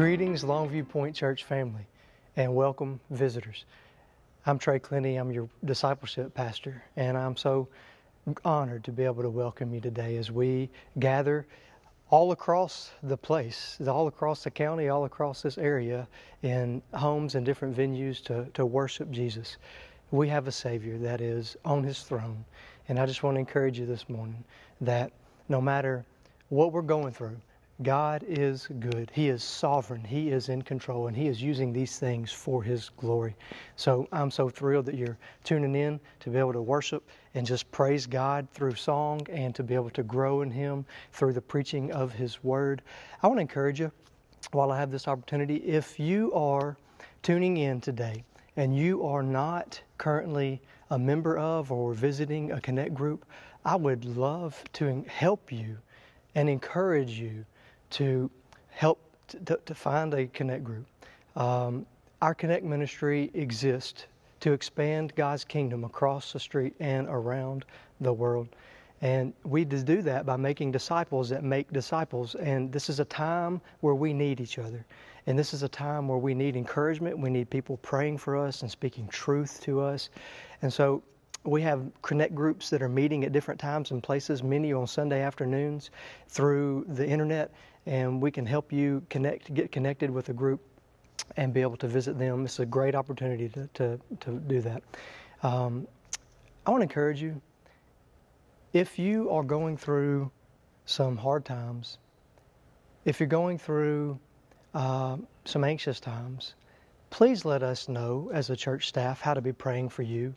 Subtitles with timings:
[0.00, 1.86] Greetings, Longview Point Church family,
[2.34, 3.66] and welcome visitors.
[4.46, 5.16] I'm Trey Clenny.
[5.16, 7.68] I'm your discipleship pastor, and I'm so
[8.42, 11.46] honored to be able to welcome you today as we gather
[12.08, 16.08] all across the place, all across the county, all across this area,
[16.42, 19.58] in homes and different venues to, to worship Jesus.
[20.12, 22.46] We have a Savior that is on His throne,
[22.88, 24.44] and I just want to encourage you this morning
[24.80, 25.12] that
[25.50, 26.06] no matter
[26.48, 27.36] what we're going through,
[27.82, 29.10] God is good.
[29.14, 30.04] He is sovereign.
[30.04, 33.34] He is in control, and He is using these things for His glory.
[33.76, 37.70] So I'm so thrilled that you're tuning in to be able to worship and just
[37.72, 41.90] praise God through song and to be able to grow in Him through the preaching
[41.92, 42.82] of His Word.
[43.22, 43.90] I want to encourage you
[44.52, 46.76] while I have this opportunity if you are
[47.22, 48.24] tuning in today
[48.56, 53.24] and you are not currently a member of or visiting a Connect group,
[53.64, 55.78] I would love to help you
[56.34, 57.44] and encourage you
[57.90, 58.30] to
[58.70, 58.98] help
[59.44, 60.86] to, to find a Connect group.
[61.36, 61.86] Um,
[62.22, 64.06] our Connect ministry exists
[64.40, 67.64] to expand God's kingdom across the street and around
[68.00, 68.48] the world.
[69.02, 72.34] And we do that by making disciples that make disciples.
[72.34, 74.84] And this is a time where we need each other.
[75.26, 77.18] And this is a time where we need encouragement.
[77.18, 80.10] We need people praying for us and speaking truth to us.
[80.60, 81.02] And so
[81.44, 85.22] we have connect groups that are meeting at different times and places, many on Sunday
[85.22, 85.90] afternoons
[86.28, 87.52] through the internet
[87.86, 90.60] and we can help you connect, get connected with a group
[91.36, 92.44] and be able to visit them.
[92.44, 94.82] It's a great opportunity to, to, to do that.
[95.42, 95.86] Um,
[96.66, 97.40] I want to encourage you
[98.72, 100.30] if you are going through
[100.84, 101.98] some hard times,
[103.04, 104.18] if you're going through
[104.74, 106.54] uh, some anxious times,
[107.10, 110.34] please let us know as a church staff how to be praying for you.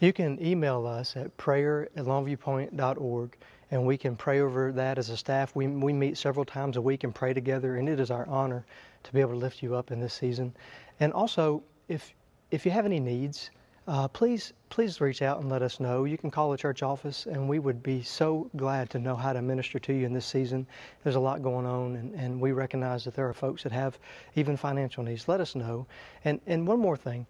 [0.00, 3.36] You can email us at prayer at longviewpoint.org
[3.70, 5.54] and we can pray over that as a staff.
[5.54, 8.64] We, we meet several times a week and pray together, and it is our honor
[9.04, 10.54] to be able to lift you up in this season.
[11.00, 12.14] And also, if
[12.50, 13.50] if you have any needs,
[13.86, 16.04] uh, please please reach out and let us know.
[16.04, 19.32] You can call the church office, and we would be so glad to know how
[19.32, 20.66] to minister to you in this season.
[21.02, 23.98] There's a lot going on, and, and we recognize that there are folks that have
[24.34, 25.28] even financial needs.
[25.28, 25.86] Let us know.
[26.24, 27.26] And and one more thing,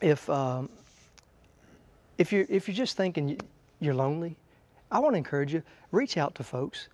[0.00, 0.68] if um,
[2.18, 3.38] if you if you're just thinking
[3.80, 4.36] you're lonely,
[4.90, 6.88] I want to encourage you, reach out to folks.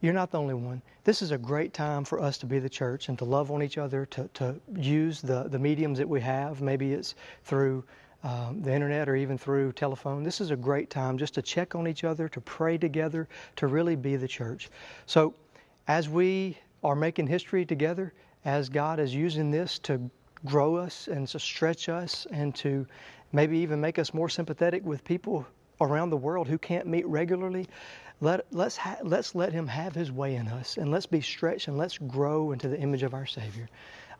[0.00, 0.80] You're not the only one.
[1.04, 3.62] This is a great time for us to be the church and to love on
[3.62, 6.60] each other, to, to use the, the mediums that we have.
[6.60, 7.82] Maybe it's through
[8.22, 10.22] um, the internet or even through telephone.
[10.22, 13.66] This is a great time just to check on each other, to pray together, to
[13.66, 14.68] really be the church.
[15.06, 15.34] So,
[15.88, 18.12] as we are making history together,
[18.44, 20.10] as God is using this to
[20.44, 22.86] grow us and to stretch us and to
[23.32, 25.46] maybe even make us more sympathetic with people
[25.80, 27.66] around the world who can't meet regularly,
[28.20, 31.68] let, let's, ha- let's let Him have His way in us and let's be stretched
[31.68, 33.68] and let's grow into the image of our Savior.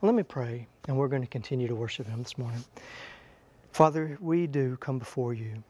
[0.03, 2.63] Let me pray, and we're going to continue to worship Him this morning.
[3.73, 5.63] Father, we do come before you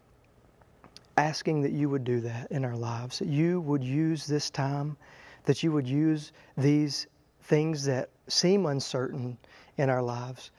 [1.17, 4.97] asking that you would do that in our lives, that you would use this time,
[5.45, 7.07] that you would use these
[7.45, 9.39] things that seem uncertain
[9.79, 10.51] in our lives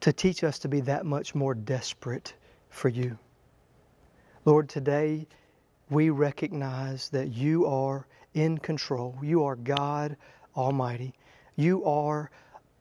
[0.00, 2.34] to teach us to be that much more desperate
[2.68, 3.18] for you.
[4.46, 5.26] Lord, today
[5.88, 9.16] we recognize that you are in control.
[9.22, 10.18] You are God
[10.54, 11.14] Almighty.
[11.56, 12.30] You are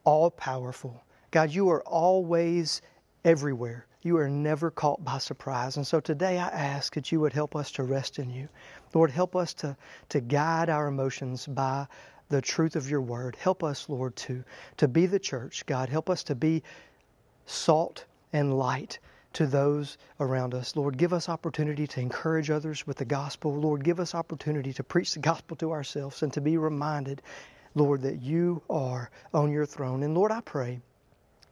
[0.04, 1.02] all powerful.
[1.32, 2.82] God, you are always
[3.24, 3.86] everywhere.
[4.02, 5.78] You are never caught by surprise.
[5.78, 8.50] And so today I ask that you would help us to rest in you.
[8.94, 9.78] Lord, help us to,
[10.10, 11.88] to guide our emotions by
[12.28, 13.38] the truth of your word.
[13.38, 14.44] Help us, Lord, to,
[14.76, 15.66] to be the church.
[15.66, 16.62] God, help us to be
[17.46, 18.04] salt
[18.34, 19.00] and light
[19.34, 20.76] to those around us.
[20.76, 23.56] Lord, give us opportunity to encourage others with the gospel.
[23.56, 27.22] Lord, give us opportunity to preach the gospel to ourselves and to be reminded,
[27.76, 30.04] Lord, that you are on your throne.
[30.04, 30.82] And Lord, I pray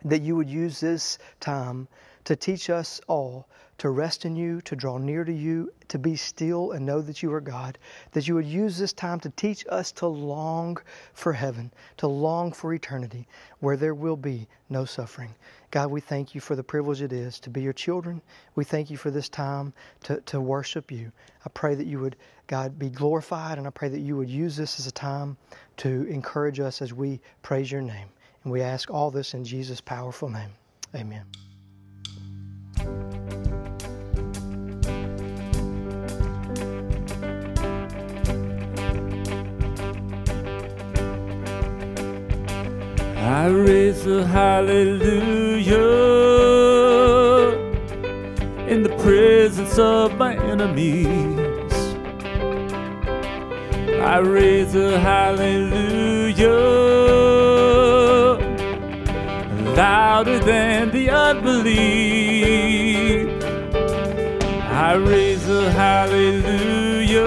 [0.05, 1.87] that you would use this time
[2.25, 3.47] to teach us all
[3.81, 7.23] to rest in you, to draw near to you, to be still and know that
[7.23, 7.79] you are God.
[8.11, 10.78] That you would use this time to teach us to long
[11.16, 13.28] for heaven, to long for eternity,
[13.59, 15.34] where there will be no suffering.
[15.72, 18.22] God, we thank you for the privilege it is to be your children.
[18.53, 19.73] We thank you for this time
[20.03, 21.11] to, to worship you.
[21.43, 24.55] I pray that you would, God, be glorified, and I pray that you would use
[24.55, 25.37] this as a time
[25.78, 28.09] to encourage us as we praise your name.
[28.43, 30.51] And we ask all this in Jesus' powerful name.
[30.93, 31.25] Amen.
[43.41, 45.73] I raise a hallelujah
[48.67, 51.73] in the presence of my enemies.
[53.99, 56.46] I raise a hallelujah
[59.76, 61.67] louder than the unbelief.
[64.70, 67.20] I raise a hallelujah.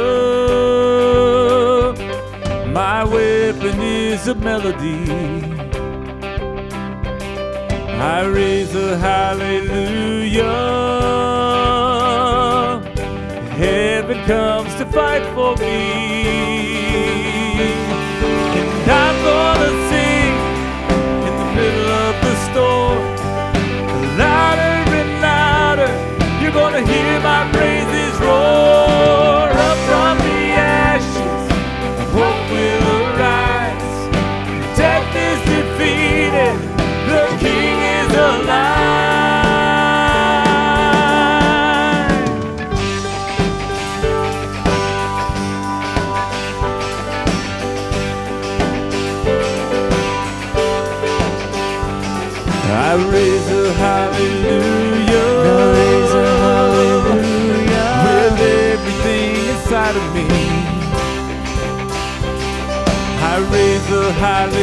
[2.71, 5.54] My weapon is a melody.
[8.05, 10.43] I raise a hallelujah.
[13.57, 15.77] Heaven comes to fight for me.
[18.61, 20.35] And I'm gonna sing
[21.27, 23.01] in the middle of the storm.
[24.19, 25.91] Louder and louder,
[26.43, 27.14] you're gonna hear
[64.25, 64.54] raise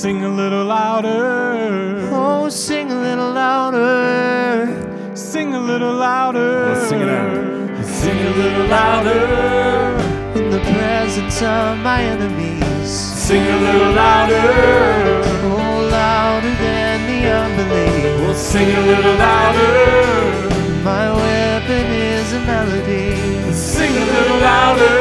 [0.00, 2.08] Sing a little louder.
[2.10, 5.12] Oh, sing a little louder.
[5.14, 6.72] Sing a little louder.
[6.72, 7.84] Let's sing it out.
[7.84, 9.98] Sing a little louder.
[10.40, 12.88] In the presence of my enemies.
[12.88, 15.22] Sing a little louder.
[15.44, 18.20] Oh, louder than the unbelief.
[18.22, 20.82] We'll sing a little louder.
[20.82, 23.52] My weapon is a melody.
[23.52, 24.96] Sing a little louder.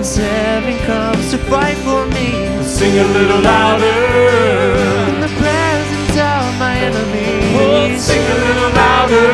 [0.00, 2.19] As heaven comes to fight for me.
[2.80, 3.84] Sing a little louder.
[5.12, 7.54] In the presence of my enemies.
[7.54, 9.28] We'll sing a little louder.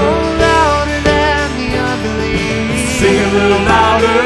[0.00, 2.88] Oh, louder than the unbelief.
[3.00, 4.20] Sing a little louder.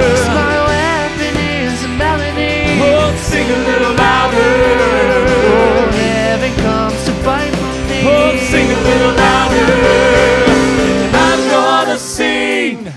[0.00, 2.56] 'Cause my weapon is a melody.
[2.80, 4.52] We'll sing a little louder.
[5.52, 8.00] Oh, heaven comes to fight for me.
[8.14, 9.72] Oh, sing a little louder.
[11.26, 12.94] I'm gonna sing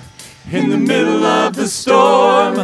[0.50, 2.56] in the middle of the storm.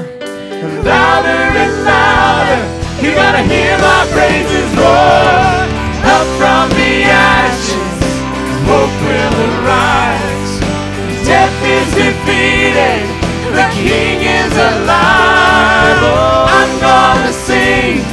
[0.61, 2.61] Louder and louder,
[3.01, 5.65] you're gonna hear my praises roar.
[6.05, 7.97] Up from the ashes,
[8.69, 10.53] hope will arise.
[11.25, 13.09] Death is defeated,
[13.57, 15.97] the King is alive.
[16.05, 18.05] Oh, I'm gonna sing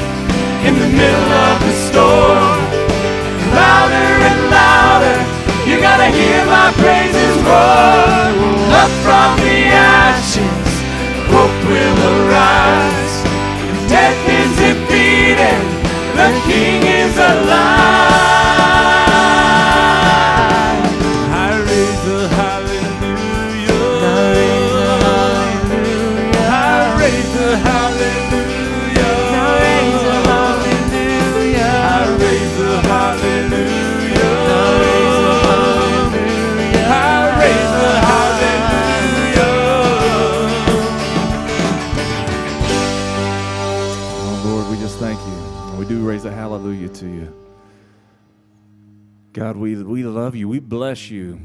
[0.65, 2.59] in the middle of the storm
[3.53, 5.19] louder and louder.
[5.69, 8.09] You're gonna hear my praises roar.
[8.81, 10.68] Up from the ashes,
[11.35, 13.17] hope will arise.
[13.89, 15.63] Death is defeated,
[16.17, 17.98] the King is alive.
[50.69, 51.41] Bless you.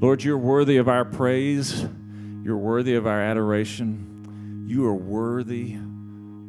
[0.00, 1.86] Lord, you're worthy of our praise.
[2.42, 4.64] You're worthy of our adoration.
[4.66, 5.76] You are worthy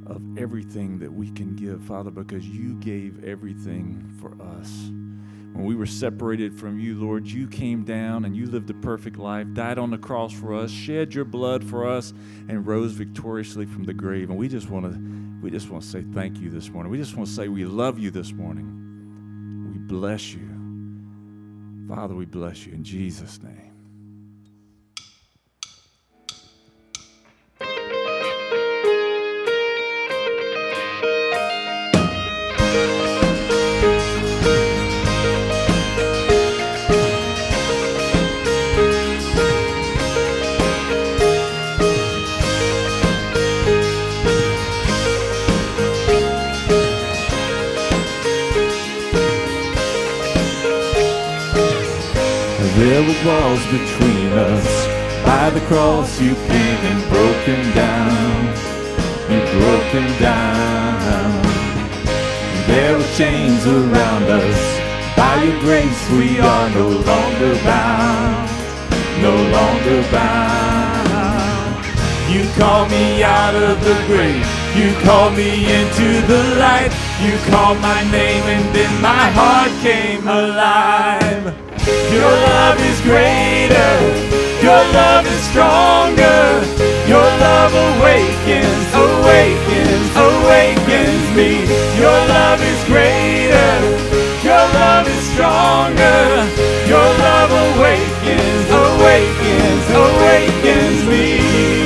[0.05, 4.91] of everything that we can give, Father, because you gave everything for us.
[5.53, 9.17] when we were separated from you, Lord, you came down and you lived a perfect
[9.17, 12.13] life, died on the cross for us, shed your blood for us,
[12.47, 14.29] and rose victoriously from the grave.
[14.29, 16.91] And we just want to we just want to say thank you this morning.
[16.91, 19.71] We just want to say we love you this morning.
[19.73, 20.58] We bless you.
[21.89, 23.68] Father, we bless you in Jesus' name.
[52.99, 54.67] There were walls between us.
[55.23, 58.47] By the cross you came and broken down.
[59.31, 61.31] You broken down.
[62.67, 64.59] There were chains around us.
[65.15, 68.51] By your grace we are no longer bound.
[69.21, 71.85] No longer bound.
[72.29, 74.45] You called me out of the grave.
[74.75, 76.91] You called me into the light.
[77.23, 81.68] You called my name and then my heart came alive.
[81.87, 83.91] Your love is greater.
[84.61, 86.39] Your love is stronger.
[87.07, 91.63] Your love awakens, awakens, awakens me.
[91.97, 93.71] Your love is greater.
[94.43, 96.19] Your love is stronger.
[96.87, 101.78] Your love awakens, awakens, awakens me.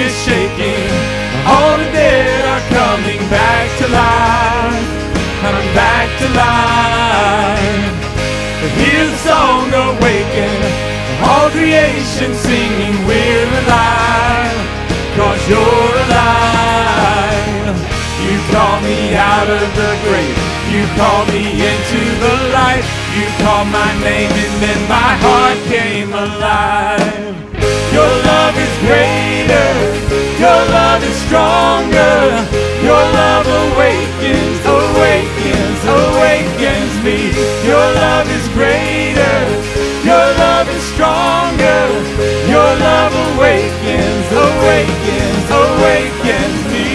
[0.00, 0.88] Darkness shaking.
[1.46, 4.88] All the dead are coming back to life.
[5.42, 7.92] Coming back to life.
[8.80, 10.56] Hear the song awaken.
[11.24, 14.60] All creation singing, we're alive.
[15.16, 17.76] Cause you're alive.
[18.24, 20.38] You call me out of the grave.
[20.72, 22.84] You call me into the light.
[23.16, 27.49] You called my name and then my heart came alive.
[28.00, 29.70] Your love is greater.
[30.40, 32.16] Your love is stronger.
[32.80, 37.28] Your love awakens, awakens, awakens me.
[37.68, 39.36] Your love is greater.
[40.10, 41.80] Your love is stronger.
[42.48, 46.88] Your love awakens, awakens, awakens me.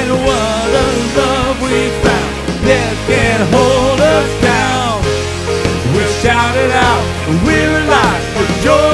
[0.00, 0.88] And what a
[1.20, 2.34] love we found.
[2.66, 4.98] Death can't hold us down.
[5.94, 7.04] We'll shout it out.
[7.46, 7.69] You're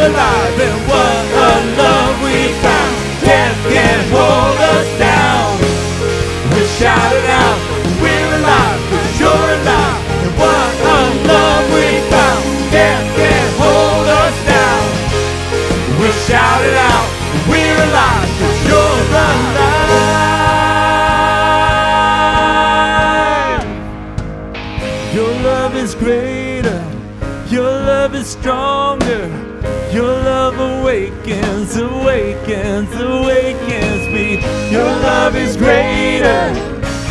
[0.06, 0.60] alive.
[0.60, 1.35] And what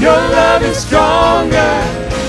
[0.06, 1.74] Your love is stronger.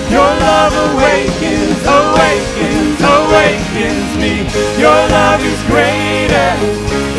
[0.08, 4.48] Your love awakens, awakens, awakens me.
[4.80, 6.50] Your love is greater.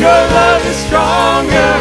[0.02, 1.74] Your love is stronger.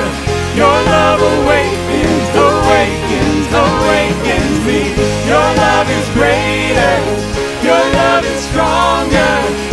[0.54, 4.94] Your love awakens, awakens, awakens me.
[5.26, 6.96] Your love is greater.
[7.66, 9.67] Your love is stronger.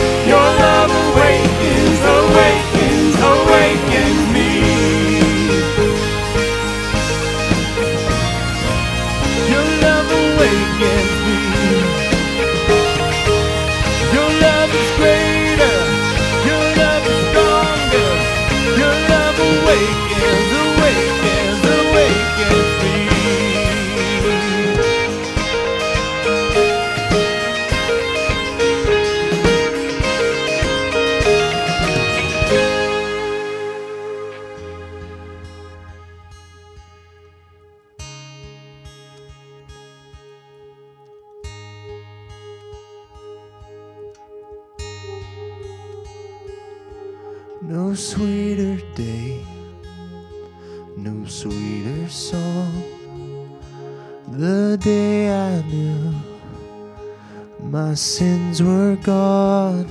[57.94, 59.86] My sins were gone,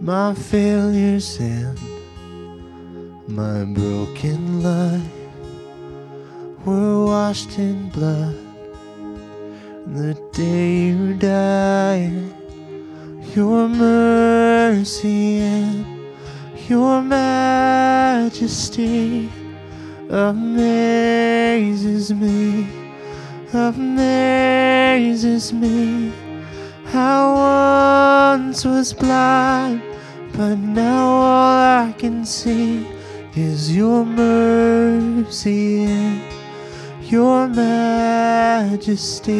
[0.00, 1.78] my failures and
[3.28, 5.00] my broken life
[6.64, 8.34] were washed in blood.
[9.86, 12.34] The day you died,
[13.36, 15.86] Your mercy and
[16.68, 19.30] your majesty
[20.10, 22.66] amazes me,
[23.52, 26.19] amazes me.
[26.94, 29.82] I once was blind,
[30.32, 32.86] but now all I can see
[33.34, 36.20] is your mercy
[37.10, 39.34] your majesty.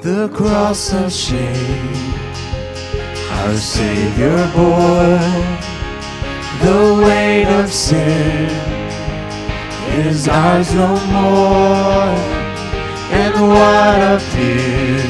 [0.00, 2.14] The cross of shame,
[3.30, 5.18] our Savior bore,
[6.64, 8.71] the weight of sin
[9.94, 12.16] is ours no more,
[13.12, 15.02] and what a fear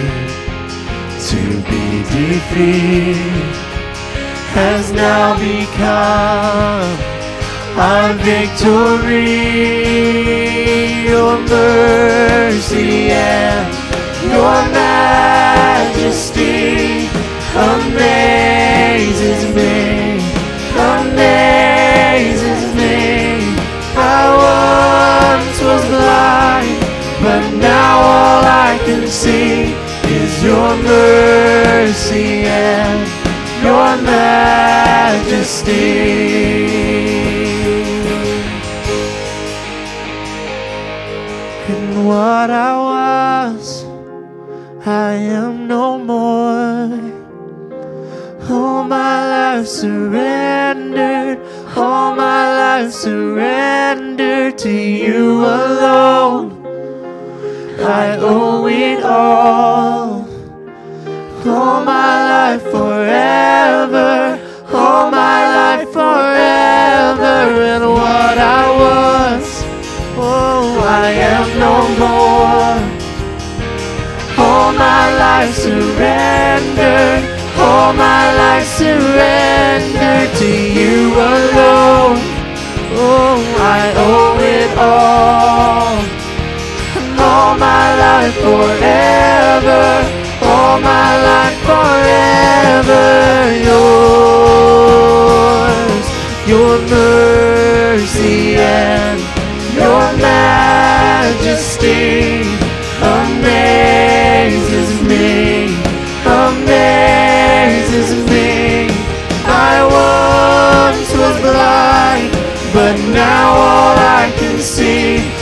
[1.29, 3.55] to be defeated
[4.55, 6.99] has now become
[7.79, 9.39] our victory.
[11.05, 13.73] Your mercy and
[14.25, 16.27] your majesty
[17.55, 20.19] amazes me,
[20.77, 21.92] amazes
[27.33, 29.73] but now all I can see
[30.21, 33.01] is your mercy and
[33.65, 35.73] your majesty.
[41.73, 43.85] And what I was,
[44.85, 47.01] I am no more.
[48.51, 51.39] All my life surrendered,
[51.75, 56.52] all my life surrendered to you alone.
[57.85, 60.25] I owe it all,
[61.45, 64.39] all my life forever,
[64.73, 67.39] all my life forever,
[67.73, 69.65] and what I was,
[70.17, 72.79] oh, I am no more.
[74.39, 77.25] All my life surrendered,
[77.59, 82.19] all my life surrendered to you alone.
[82.95, 86.12] Oh, I owe it all.
[88.23, 89.83] Life forever,
[90.43, 93.07] all my life forever,
[93.67, 94.87] yours.
[96.47, 99.19] Your mercy and
[99.75, 101.51] your majesty
[103.03, 105.75] amazes me,
[106.25, 108.87] amazes me.
[109.45, 109.83] I
[110.95, 112.31] once was blind,
[112.73, 115.42] but now all I can see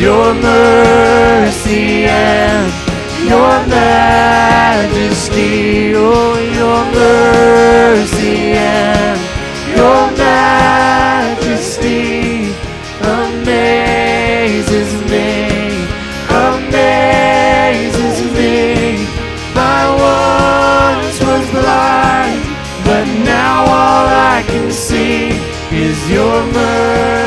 [0.00, 2.72] your mercy and
[3.24, 4.96] your majesty.
[5.94, 9.18] Oh, your mercy and
[9.74, 11.94] your majesty
[13.00, 15.30] amazes me,
[16.28, 19.06] amazes me.
[19.56, 19.88] I
[21.00, 22.42] once was blind,
[22.84, 25.32] but now all I can see
[25.72, 27.25] is your mercy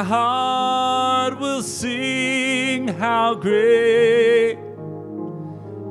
[0.00, 4.56] My heart will sing how great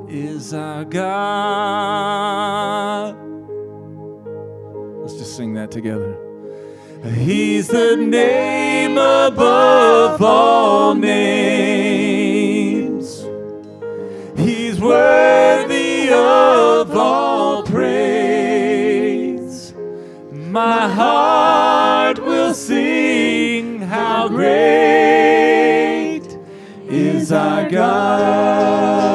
[0.08, 1.56] is our God.
[5.02, 6.18] Let's just sing that together.
[7.04, 11.59] He's the name above all names.
[27.30, 29.10] Is our God.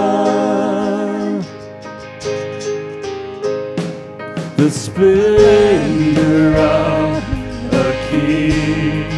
[4.56, 7.22] The splendor of
[7.72, 9.10] a king,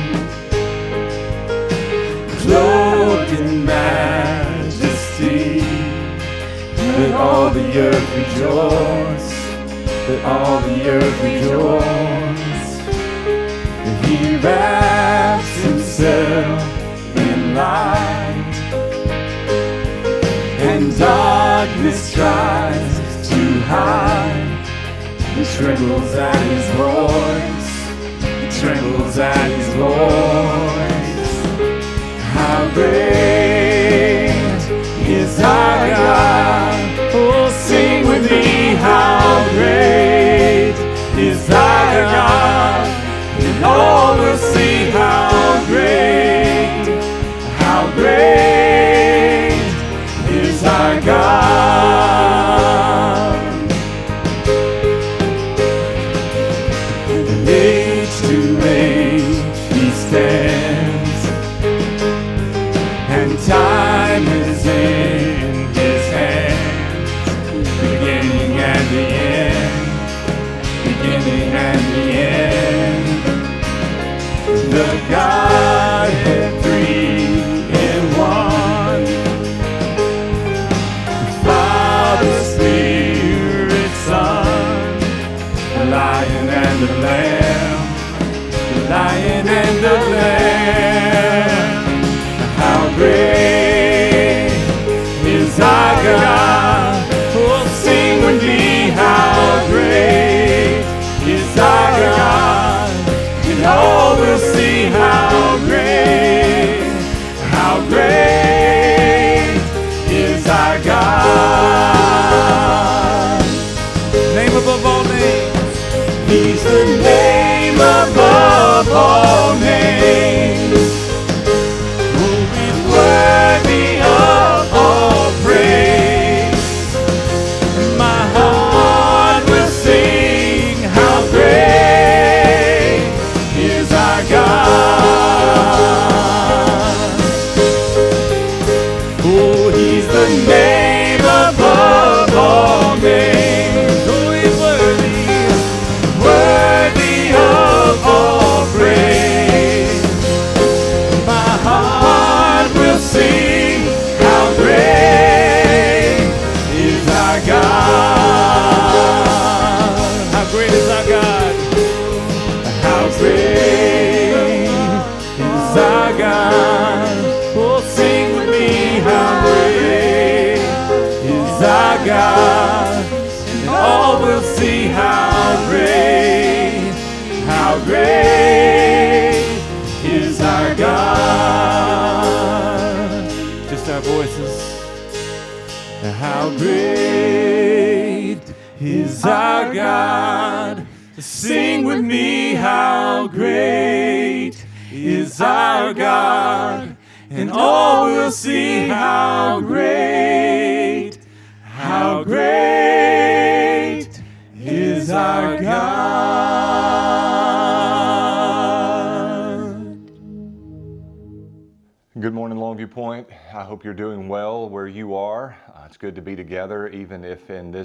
[2.41, 5.61] clothed in majesty.
[6.99, 9.31] Let all the earth rejoice.
[10.07, 11.96] that all the earth rejoice.
[25.57, 28.61] trembles at his voice.
[28.61, 31.35] Trembles at his voice.
[32.35, 34.29] How great
[35.09, 37.11] is our God?
[37.15, 40.77] Oh, sing with me, how great
[41.17, 42.87] is our God?
[43.41, 47.01] And all will see how great,
[47.57, 49.57] how great
[50.29, 51.96] is our God.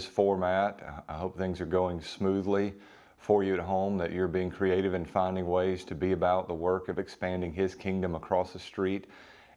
[0.02, 1.04] This format.
[1.08, 2.74] I hope things are going smoothly
[3.20, 6.56] for you at home, that you're being creative and finding ways to be about the
[6.56, 9.06] work of expanding His kingdom across the street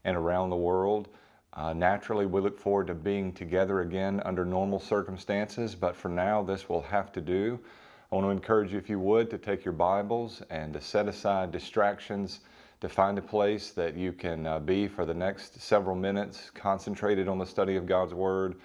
[0.04, 1.08] and around the world.
[1.54, 6.42] Uh, naturally, we look forward to being together again under normal circumstances, but for now,
[6.42, 7.58] this will have to do.
[8.12, 11.08] I want to encourage you, if you would, to take your Bibles and to set
[11.08, 12.40] aside distractions
[12.82, 17.28] to find a place that you can uh, be for the next several minutes, concentrated
[17.28, 18.56] on the study of God's Word.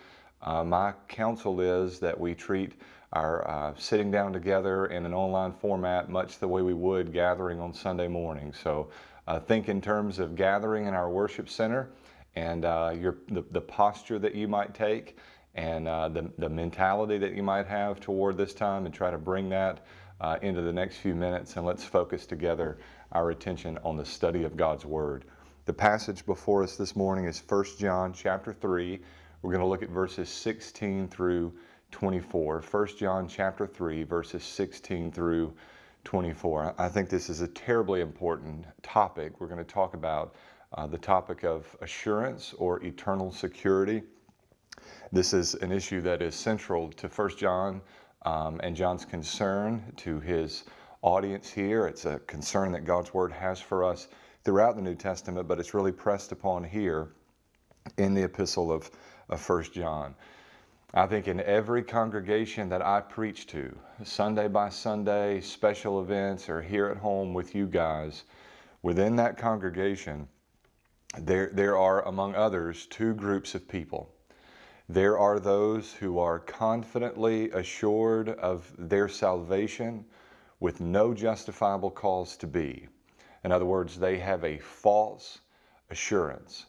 [0.41, 2.73] Uh, my counsel is that we treat
[3.13, 7.60] our uh, sitting down together in an online format much the way we would gathering
[7.60, 8.54] on Sunday morning.
[8.54, 8.89] So
[9.28, 11.89] uh, think in terms of gathering in our worship center
[12.36, 15.17] and uh, your, the, the posture that you might take
[15.56, 19.17] and uh, the, the mentality that you might have toward this time and try to
[19.17, 19.86] bring that
[20.21, 22.78] uh, into the next few minutes and let's focus together
[23.12, 25.25] our attention on the study of God's Word.
[25.65, 28.99] The passage before us this morning is 1 John chapter 3.
[29.41, 31.54] We're going to look at verses 16 through
[31.91, 32.62] 24.
[32.62, 35.54] 1 John chapter 3, verses 16 through
[36.04, 36.75] 24.
[36.78, 39.39] I think this is a terribly important topic.
[39.39, 40.36] We're going to talk about
[40.73, 44.04] uh, the topic of assurance or eternal security.
[45.13, 47.80] This is an issue that is central to 1 John
[48.23, 50.65] um, and John's concern to his
[51.02, 51.88] audience here.
[51.88, 54.10] It's a concern that God's Word has for us
[54.43, 57.13] throughout the New Testament, but it's really pressed upon here
[57.97, 58.91] in the epistle of,
[59.29, 60.15] of 1 John.
[60.93, 66.61] I think in every congregation that I preach to, Sunday by Sunday, special events, or
[66.61, 68.23] here at home with you guys,
[68.81, 70.27] within that congregation,
[71.17, 74.11] there, there are, among others, two groups of people.
[74.87, 80.05] There are those who are confidently assured of their salvation
[80.59, 82.87] with no justifiable cause to be.
[83.43, 85.39] In other words, they have a false
[85.91, 86.65] assurance.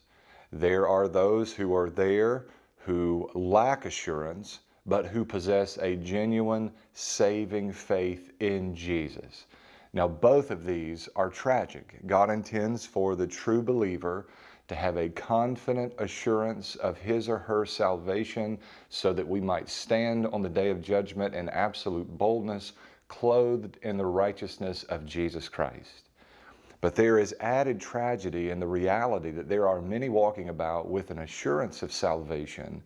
[0.52, 2.46] There are those who are there
[2.78, 9.46] who lack assurance, but who possess a genuine saving faith in Jesus.
[9.92, 12.00] Now, both of these are tragic.
[12.06, 14.26] God intends for the true believer
[14.66, 18.58] to have a confident assurance of his or her salvation
[18.88, 22.72] so that we might stand on the day of judgment in absolute boldness,
[23.08, 26.09] clothed in the righteousness of Jesus Christ.
[26.80, 31.10] But there is added tragedy in the reality that there are many walking about with
[31.10, 32.82] an assurance of salvation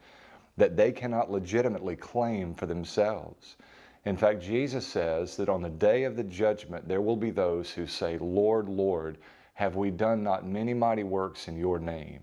[0.56, 3.56] that they cannot legitimately claim for themselves.
[4.04, 7.70] In fact, Jesus says that on the day of the judgment, there will be those
[7.70, 9.18] who say, Lord, Lord,
[9.54, 12.20] have we done not many mighty works in your name?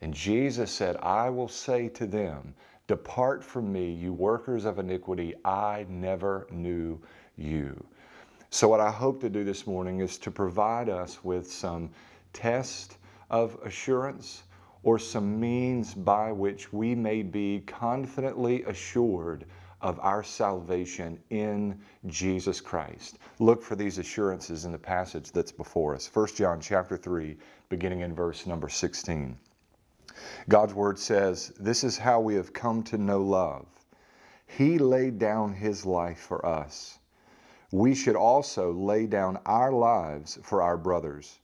[0.00, 2.54] And Jesus said, I will say to them,
[2.88, 6.98] Depart from me, you workers of iniquity, I never knew
[7.36, 7.84] you.
[8.54, 11.88] So, what I hope to do this morning is to provide us with some
[12.34, 12.98] test
[13.30, 14.42] of assurance
[14.82, 19.46] or some means by which we may be confidently assured
[19.80, 23.18] of our salvation in Jesus Christ.
[23.38, 26.10] Look for these assurances in the passage that's before us.
[26.12, 27.38] 1 John chapter 3,
[27.70, 29.34] beginning in verse number 16.
[30.50, 33.66] God's word says, This is how we have come to know love.
[34.46, 36.98] He laid down his life for us.
[37.72, 41.40] We should also lay down our lives for our brothers.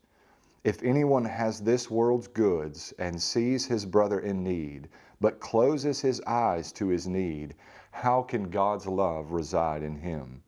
[0.63, 4.91] If anyone has this world's goods and sees his brother in need,
[5.23, 7.55] but closes his eyes to his need,
[7.93, 10.43] how can God's love reside in him?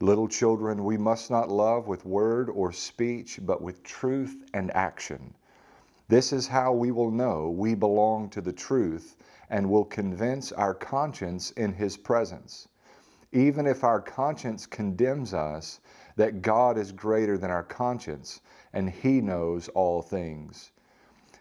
[0.00, 5.34] Little children, we must not love with word or speech, but with truth and action.
[6.08, 9.16] This is how we will know we belong to the truth
[9.50, 12.66] and will convince our conscience in His presence.
[13.32, 15.80] Even if our conscience condemns us,
[16.16, 18.40] that God is greater than our conscience
[18.72, 20.72] and He knows all things.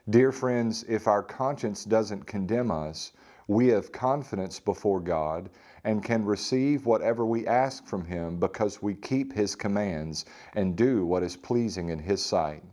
[0.09, 3.11] Dear friends, if our conscience doesn't condemn us,
[3.47, 5.49] we have confidence before God
[5.83, 10.25] and can receive whatever we ask from Him because we keep His commands
[10.55, 12.63] and do what is pleasing in His sight.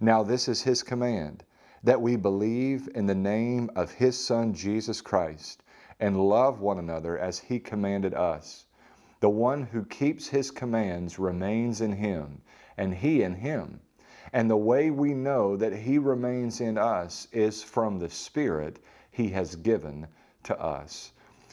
[0.00, 1.44] Now, this is His command
[1.82, 5.61] that we believe in the name of His Son Jesus Christ
[6.02, 8.66] and love one another as He commanded us.
[9.20, 12.42] The one who keeps His commands remains in Him,
[12.76, 13.78] and He in Him.
[14.32, 18.80] And the way we know that He remains in us is from the Spirit
[19.12, 20.08] He has given
[20.42, 21.12] to us.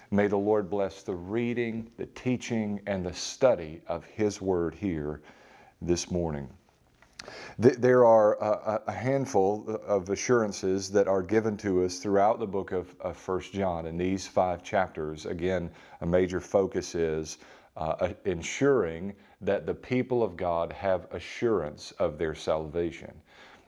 [0.09, 5.21] May the Lord bless the reading, the teaching, and the study of His Word here
[5.79, 6.49] this morning.
[7.58, 8.36] There are
[8.88, 13.86] a handful of assurances that are given to us throughout the book of, First John.
[13.86, 15.70] In these five chapters, again,
[16.02, 17.38] a major focus is
[17.78, 23.13] uh, ensuring that the people of God have assurance of their salvation.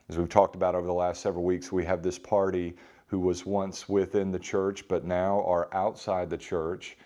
[0.08, 2.74] As we've talked about over the last several weeks, we have this party
[3.06, 6.96] who was once within the church but now are outside the church,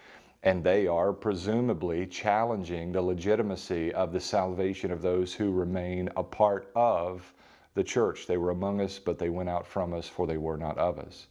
[0.47, 6.23] and they are presumably challenging the legitimacy of the salvation of those who remain a
[6.23, 7.35] part of
[7.75, 8.29] the church.
[8.29, 11.01] They were among us, but they went out from us, for they were not of
[11.01, 11.27] us.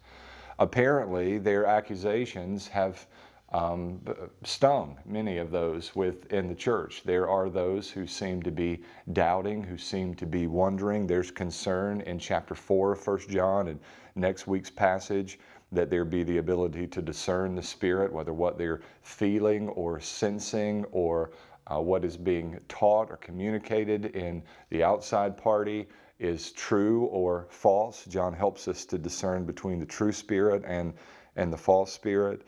[0.59, 3.07] Apparently, their accusations have
[3.53, 4.01] um,
[4.43, 7.03] stung many of those within the church.
[7.05, 11.07] There are those who seem to be doubting, who seem to be wondering.
[11.07, 13.79] There's concern in chapter 4 of 1 John and
[14.15, 15.39] next week's passage
[15.71, 20.85] that there be the ability to discern the Spirit, whether what they're feeling or sensing
[20.91, 21.31] or
[21.67, 25.87] uh, what is being taught or communicated in the outside party
[26.19, 28.05] is true or false.
[28.05, 30.93] John helps us to discern between the true spirit and,
[31.35, 32.43] and the false spirit.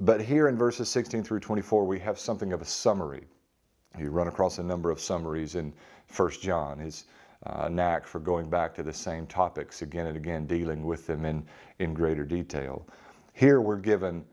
[0.00, 3.24] But here in verses 16 through 24, we have something of a summary.
[3.98, 5.72] You run across a number of summaries in
[6.14, 7.04] 1 John, his
[7.46, 11.24] uh, knack for going back to the same topics again and again, dealing with them
[11.24, 11.44] in,
[11.78, 12.86] in greater detail.
[13.32, 14.24] Here we're given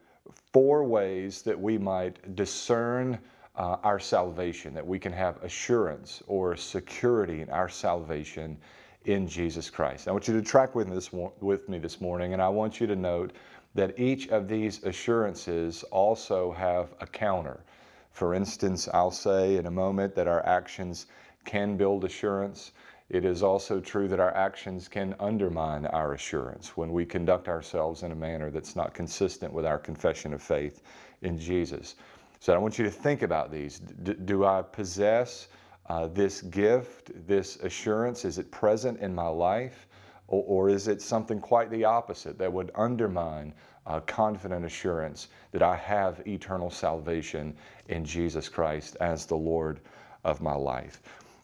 [0.54, 3.20] four ways that we might discern
[3.56, 8.58] uh, our salvation, that we can have assurance or security in our salvation
[9.06, 10.08] in Jesus Christ.
[10.08, 12.80] I want you to track with me this, with me this morning, and I want
[12.80, 13.34] you to note
[13.76, 17.64] that each of these assurances also have a counter.
[18.12, 21.06] For instance, I'll say in a moment that our actions
[21.46, 22.72] can build assurance.
[23.10, 28.04] It is also true that our actions can undermine our assurance when we conduct ourselves
[28.04, 30.84] in a manner that's not consistent with our confession of faith
[31.24, 31.96] in Jesus.
[32.40, 33.80] So I want you to think about these.
[33.80, 35.48] D- do I possess
[35.88, 38.26] uh, this gift, this assurance?
[38.26, 39.88] Is it present in my life?
[40.28, 43.56] Or, or is it something quite the opposite that would undermine
[43.88, 47.56] uh, confident assurance that I have eternal salvation
[47.88, 49.80] in Jesus Christ as the Lord
[50.24, 51.02] of my life?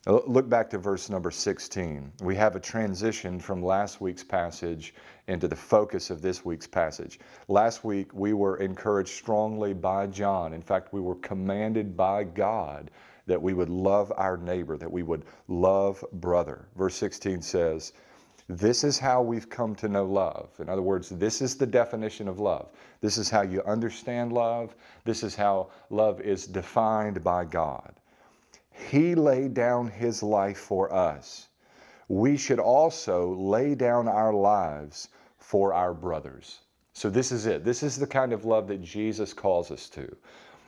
[0.08, 2.12] Uh, look back to verse number 16.
[2.22, 4.94] We have a transition from last week's passage
[5.28, 7.20] into the focus of this week's passage.
[7.48, 10.54] Last week, we were encouraged strongly by John.
[10.54, 12.92] In fact, we were commanded by God
[13.26, 16.68] that we would love our neighbor, that we would love brother.
[16.76, 17.94] Verse 16 says,
[18.48, 20.52] this is how we've come to know love.
[20.60, 22.70] In other words, this is the definition of love.
[23.02, 24.76] This is how you understand love.
[25.04, 27.95] This is how love is defined by God.
[28.90, 31.48] He laid down His life for us.
[32.08, 36.60] We should also lay down our lives for our brothers.
[36.94, 37.64] So, this is it.
[37.64, 40.16] This is the kind of love that Jesus calls us to.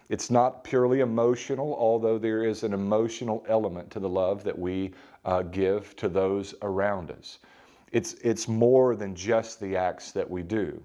[0.10, 4.94] It's not purely emotional, although there is an emotional element to the love that we
[5.26, 7.40] uh, give to those around us.
[7.92, 10.82] It's, it's more than just the acts that we do,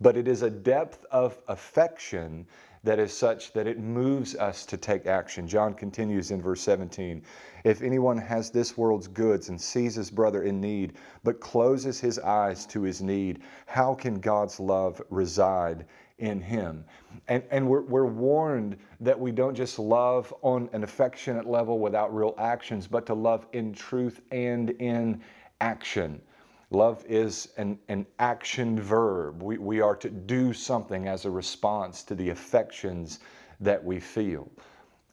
[0.00, 2.46] but it is a depth of affection
[2.84, 5.48] that is such that it moves us to take action.
[5.48, 7.22] John continues in verse 17
[7.64, 12.18] If anyone has this world's goods and sees his brother in need, but closes his
[12.18, 15.86] eyes to his need, how can God's love reside
[16.18, 16.84] in him?
[17.28, 22.14] And, and we're, we're warned that we don't just love on an affectionate level without
[22.14, 25.20] real actions, but to love in truth and in
[25.60, 26.20] action.
[26.70, 29.42] Love is an, an action verb.
[29.42, 33.20] We, we are to do something as a response to the affections
[33.60, 34.50] that we feel.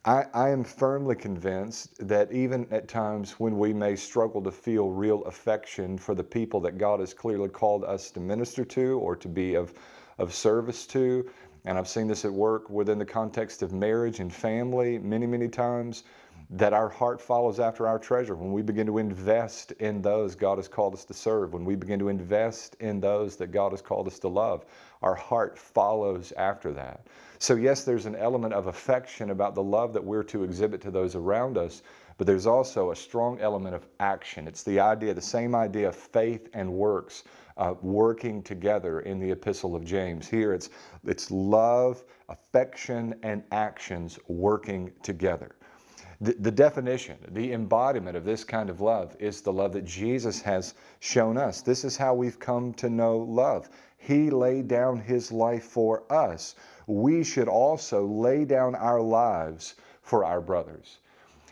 [0.03, 4.91] I, I, am firmly convinced that even at times when we may struggle to feel
[4.91, 9.15] real affection for the people that God has clearly called us to minister to or
[9.15, 9.73] to be of,
[10.19, 11.27] of service to,
[11.63, 15.47] and I've seen this at work within the context of marriage and family many, many
[15.47, 16.03] times,
[16.49, 18.36] that our heart follows after our treasure.
[18.36, 21.75] When we begin to invest in those God has called us to serve, when we
[21.75, 24.65] begin to invest in those that God has called us to love,
[25.01, 27.08] our heart follows after that.
[27.39, 30.91] So, yes, there's an element of affection about the love that we're to exhibit to
[30.91, 31.81] those around us,
[32.17, 34.47] but there's also a strong element of action.
[34.47, 37.23] It's the idea, the same idea of faith and works
[37.58, 40.27] uh, working together in the Epistle of James.
[40.27, 40.69] Here it's,
[41.05, 45.55] it's love, affection, and actions working together.
[46.21, 50.41] The, the definition, the embodiment of this kind of love is the love that Jesus
[50.41, 51.62] has shown us.
[51.62, 53.69] This is how we've come to know love.
[53.97, 56.56] He laid down His life for us.
[56.88, 60.99] We should also lay down our lives for our brothers.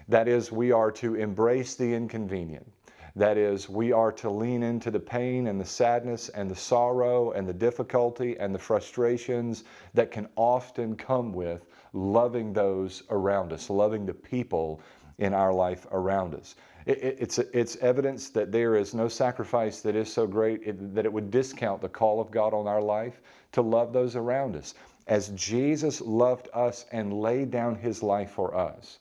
[0.07, 2.71] That is, we are to embrace the inconvenient.
[3.15, 7.31] That is, we are to lean into the pain and the sadness and the sorrow
[7.31, 13.69] and the difficulty and the frustrations that can often come with loving those around us,
[13.69, 14.81] loving the people
[15.19, 16.55] in our life around us.
[16.85, 20.95] It, it, it's, it's evidence that there is no sacrifice that is so great it,
[20.95, 23.21] that it would discount the call of God on our life
[23.53, 24.73] to love those around us.
[25.07, 28.99] As Jesus loved us and laid down his life for us,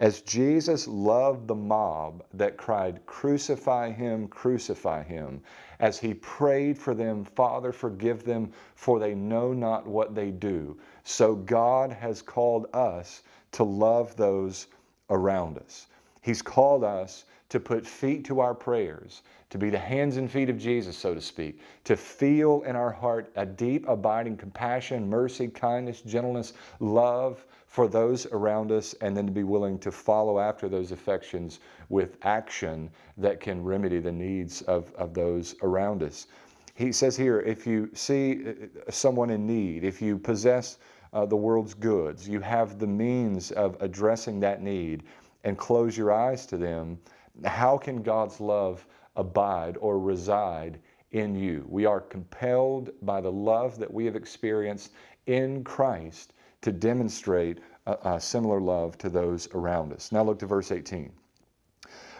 [0.00, 5.42] as Jesus loved the mob that cried, Crucify him, crucify him,
[5.78, 10.78] as he prayed for them, Father, forgive them, for they know not what they do,
[11.10, 14.68] so God has called us to love those
[15.10, 15.88] around us.
[16.22, 20.48] He's called us to put feet to our prayers, to be the hands and feet
[20.48, 25.48] of Jesus, so to speak, to feel in our heart a deep, abiding compassion, mercy,
[25.48, 30.68] kindness, gentleness, love for those around us, and then to be willing to follow after
[30.68, 36.28] those affections with action that can remedy the needs of, of those around us.
[36.74, 38.52] He says here if you see uh,
[38.90, 40.78] someone in need, if you possess
[41.12, 45.02] uh, the world's goods, you have the means of addressing that need
[45.44, 46.98] and close your eyes to them,
[47.44, 50.78] how can God's love abide or reside
[51.12, 51.64] in you?
[51.68, 54.92] We are compelled by the love that we have experienced
[55.26, 60.12] in Christ to demonstrate a, a similar love to those around us.
[60.12, 61.10] Now look to verse 18.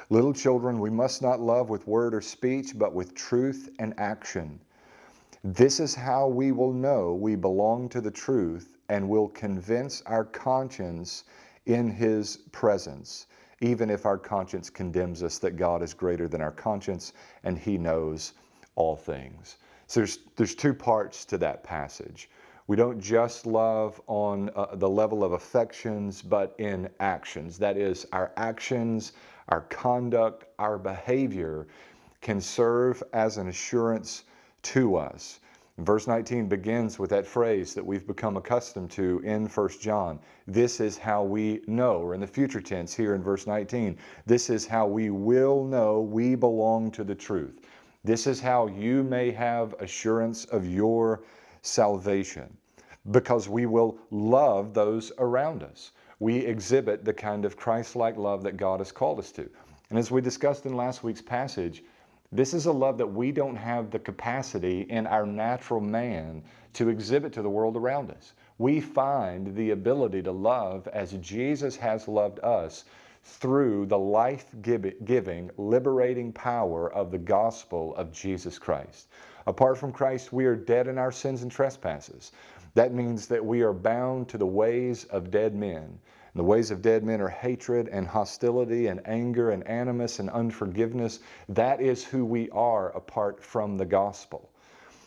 [0.08, 4.58] Little children, we must not love with word or speech, but with truth and action.
[5.44, 10.24] This is how we will know we belong to the truth and will convince our
[10.24, 11.24] conscience
[11.64, 13.28] in His presence,
[13.60, 17.12] even if our conscience condemns us that God is greater than our conscience
[17.44, 18.32] and He knows
[18.74, 19.56] all things.
[19.86, 22.28] So there's, there's two parts to that passage.
[22.66, 27.58] We don't just love on uh, the level of affections, but in actions.
[27.58, 29.12] That is, our actions,
[29.48, 31.66] our conduct, our behavior
[32.20, 34.24] can serve as an assurance
[34.62, 35.40] to us.
[35.80, 40.20] Verse 19 begins with that phrase that we've become accustomed to in 1 John.
[40.46, 44.50] This is how we know, or in the future tense here in verse 19, this
[44.50, 47.60] is how we will know we belong to the truth.
[48.04, 51.22] This is how you may have assurance of your
[51.62, 52.54] salvation
[53.10, 55.92] because we will love those around us.
[56.18, 59.48] We exhibit the kind of Christ like love that God has called us to.
[59.88, 61.82] And as we discussed in last week's passage,
[62.32, 66.42] this is a love that we don't have the capacity in our natural man
[66.74, 68.34] to exhibit to the world around us.
[68.58, 72.84] We find the ability to love as Jesus has loved us
[73.24, 79.08] through the life giving, liberating power of the gospel of Jesus Christ.
[79.46, 82.32] Apart from Christ, we are dead in our sins and trespasses.
[82.74, 85.98] That means that we are bound to the ways of dead men.
[86.32, 90.30] And the ways of dead men are hatred and hostility and anger and animus and
[90.30, 91.20] unforgiveness.
[91.48, 94.50] That is who we are apart from the gospel.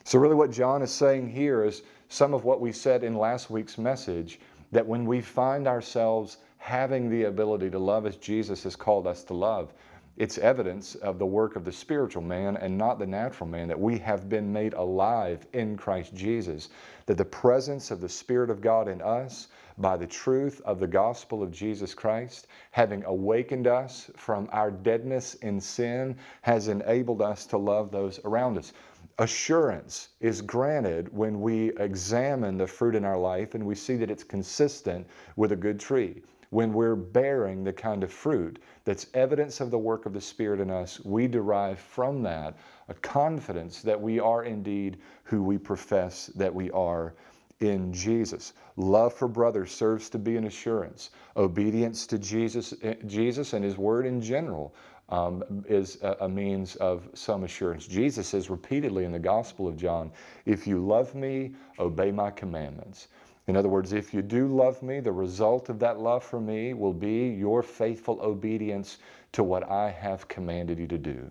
[0.03, 3.49] So, really, what John is saying here is some of what we said in last
[3.49, 4.39] week's message
[4.71, 9.23] that when we find ourselves having the ability to love as Jesus has called us
[9.25, 9.73] to love,
[10.15, 13.79] it's evidence of the work of the spiritual man and not the natural man, that
[13.79, 16.69] we have been made alive in Christ Jesus,
[17.07, 19.47] that the presence of the Spirit of God in us,
[19.79, 25.33] by the truth of the gospel of Jesus Christ, having awakened us from our deadness
[25.35, 28.71] in sin, has enabled us to love those around us.
[29.17, 34.11] Assurance is granted when we examine the fruit in our life and we see that
[34.11, 36.21] it's consistent with a good tree
[36.53, 40.59] when we're bearing the kind of fruit that's evidence of the work of the Spirit
[40.59, 42.55] in us, we derive from that
[42.89, 47.15] a confidence that we are indeed who we profess that we are
[47.59, 48.53] in Jesus.
[48.75, 51.09] Love for brothers serves to be an assurance.
[51.37, 54.75] Obedience to Jesus, eh, Jesus and His Word in general
[55.09, 57.87] um, is a, a, means of some assurance.
[57.87, 60.11] Jesus says repeatedly in the Gospel of John,
[60.45, 63.07] If you love me, obey my commandments.
[63.47, 66.73] In other words, if you do love me, the result of that love for me
[66.73, 68.99] will be your faithful obedience
[69.33, 71.29] to what I have commanded you to do.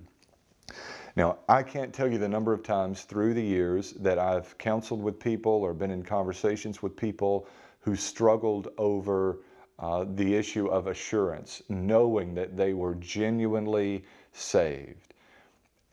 [1.17, 5.03] Now, I can't tell you the number of times through the years that I've counseled
[5.03, 7.47] with people or been in conversations with people
[7.81, 9.41] who struggled over
[9.79, 15.12] uh, the issue of assurance, knowing that they were genuinely saved.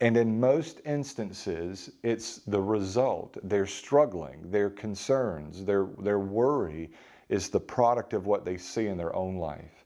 [0.02, 3.36] And in most instances, it's the result.
[3.42, 6.90] They're struggling, their concerns, their, their worry
[7.28, 9.84] is the product of what they see in their own life.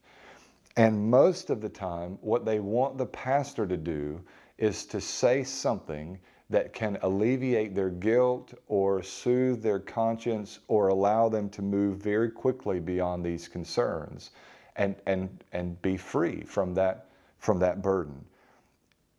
[0.77, 4.21] And most of the time, what they want the pastor to do
[4.59, 6.19] is to say something
[6.51, 12.31] that can alleviate their guilt or soothe their conscience or allow them to move very
[12.31, 14.31] quickly beyond these concerns
[14.77, 17.07] and, and, and be free from that,
[17.39, 18.25] from that burden.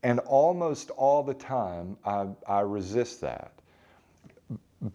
[0.05, 3.53] And almost all the time, I, I resist that.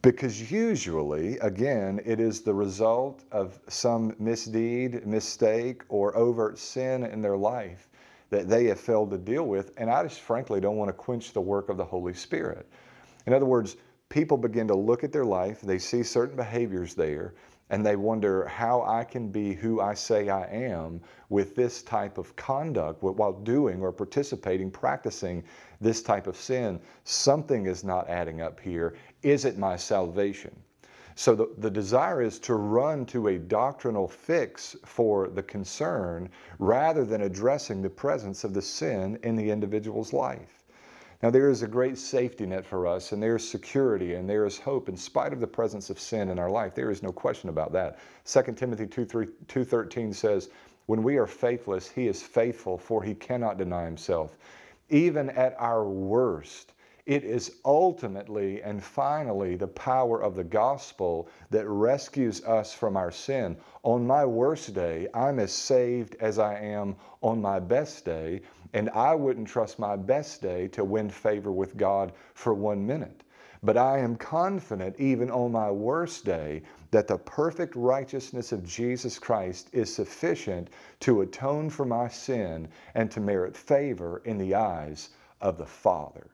[0.02, 7.20] Because usually, again, it is the result of some misdeed, mistake, or overt sin in
[7.20, 7.88] their life
[8.30, 9.72] that they have failed to deal with.
[9.78, 12.68] And I just frankly don't want to quench the work of the Holy Spirit.
[13.26, 13.78] In other words,
[14.10, 17.34] people begin to look at their life, they see certain behaviors there,
[17.70, 22.18] and they wonder how I can be who I say I am with this type
[22.18, 25.44] of conduct while doing or participating, practicing
[25.80, 26.80] this type of sin.
[27.04, 28.96] Something is not adding up here.
[29.22, 30.54] Is it my salvation?
[31.14, 37.04] So the, the desire is to run to a doctrinal fix for the concern rather
[37.04, 40.59] than addressing the presence of the sin in the individual's life.
[41.22, 44.46] Now, there is a great safety net for us, and there is security, and there
[44.46, 46.74] is hope in spite of the presence of sin in our life.
[46.74, 47.98] There is no question about that.
[48.24, 50.48] 2 Timothy 2.13 says,
[50.86, 54.38] When we are faithless, he is faithful, for he cannot deny himself.
[54.88, 56.72] Even at our worst,
[57.04, 63.10] it is ultimately and finally the power of the gospel that rescues us from our
[63.10, 63.58] sin.
[63.82, 68.40] On my worst day, I'm as saved as I am on my best day,
[68.72, 73.22] and I wouldn't trust my best day to win favor with God for one minute.
[73.62, 76.62] But I am confident, even on my worst day,
[76.92, 83.10] that the perfect righteousness of Jesus Christ is sufficient to atone for my sin and
[83.10, 85.10] to merit favor in the eyes
[85.42, 86.28] of the Father.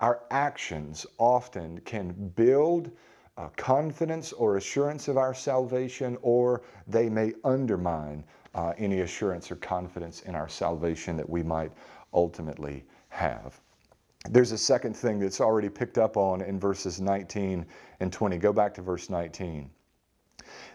[0.00, 2.90] Our actions often can build
[3.56, 8.24] confidence or assurance of our salvation, or they may undermine
[8.54, 11.72] uh, any assurance or confidence in our salvation that we might
[12.12, 13.60] ultimately have.
[14.30, 17.66] There's a second thing that's already picked up on in verses 19
[18.00, 18.38] and 20.
[18.38, 19.68] Go back to verse 19.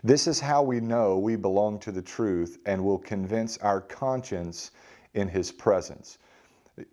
[0.03, 4.71] This is how we know we belong to the truth and will convince our conscience
[5.13, 6.19] in His presence.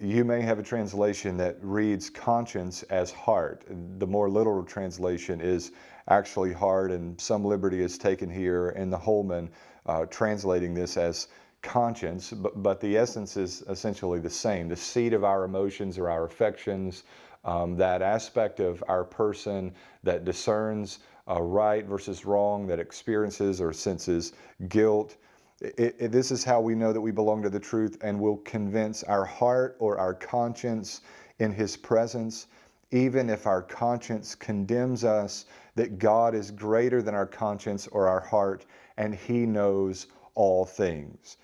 [0.01, 3.65] You may have a translation that reads conscience as heart.
[3.99, 5.73] The more literal translation is
[6.09, 9.51] actually heart, and some liberty is taken here in the Holman
[9.87, 11.29] uh, translating this as
[11.63, 14.69] conscience, but, but the essence is essentially the same.
[14.69, 17.05] The seat of our emotions or our affections,
[17.45, 19.73] um, that aspect of our person
[20.03, 24.33] that discerns uh, right versus wrong, that experiences or senses
[24.69, 25.17] guilt.
[25.61, 28.39] It, it, this is how we know that we belong to the truth and will
[28.39, 31.01] convince our heart or our conscience
[31.39, 32.47] in His presence,
[32.91, 38.21] even if our conscience condemns us, that God is greater than our conscience or our
[38.21, 38.67] heart
[38.97, 41.37] and He knows all things.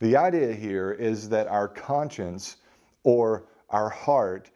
[0.00, 2.56] The idea here is that our conscience
[3.02, 4.50] or our heart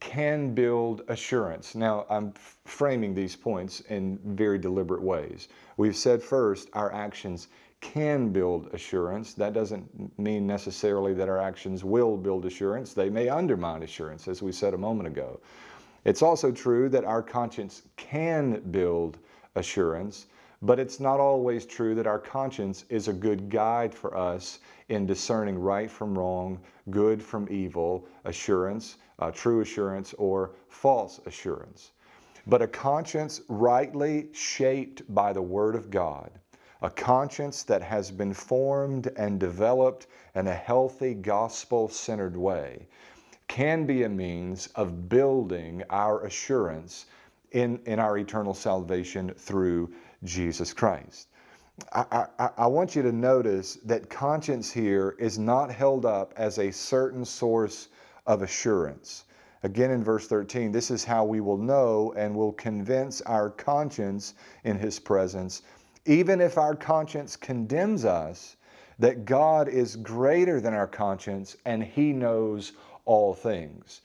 [0.00, 1.74] can build assurance.
[1.74, 2.32] Now, I'm
[2.64, 5.48] framing these points in very deliberate ways.
[5.76, 7.48] We've said first, our actions
[7.80, 9.34] can build assurance.
[9.34, 12.94] That doesn't mean necessarily that our actions will build assurance.
[12.94, 15.40] They may undermine assurance, as we said a moment ago.
[16.04, 19.18] It's also true that our conscience can build
[19.56, 20.26] assurance,
[20.62, 25.04] but it's not always true that our conscience is a good guide for us in
[25.04, 26.58] discerning right from wrong,
[26.90, 31.90] good from evil, assurance, uh, true assurance, or false assurance.
[32.46, 36.30] But a conscience rightly shaped by the Word of God
[36.82, 42.88] a conscience that has been formed and developed in a healthy gospel centered way
[43.46, 47.06] can be a means of building our assurance
[47.52, 49.92] in, in our eternal salvation through
[50.24, 51.28] Jesus Christ.
[51.92, 56.58] I, I, I, want you to notice that conscience here is not held up as
[56.58, 57.88] a certain source
[58.26, 59.24] of assurance.
[59.62, 64.34] Again in verse 13, this is how we will know and will convince our conscience
[64.64, 65.62] in His presence,
[66.04, 68.56] even if our conscience condemns us,
[68.98, 72.72] that God is greater than our conscience and He knows
[73.04, 74.02] all things.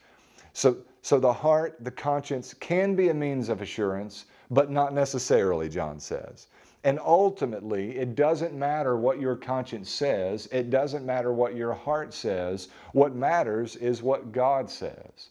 [0.52, 5.68] So, so the heart, the conscience can be a means of assurance, but not necessarily,
[5.68, 6.46] John says.
[6.84, 12.14] And ultimately, it doesn't matter what your conscience says, it doesn't matter what your heart
[12.14, 12.68] says.
[12.92, 15.30] What matters is what God says.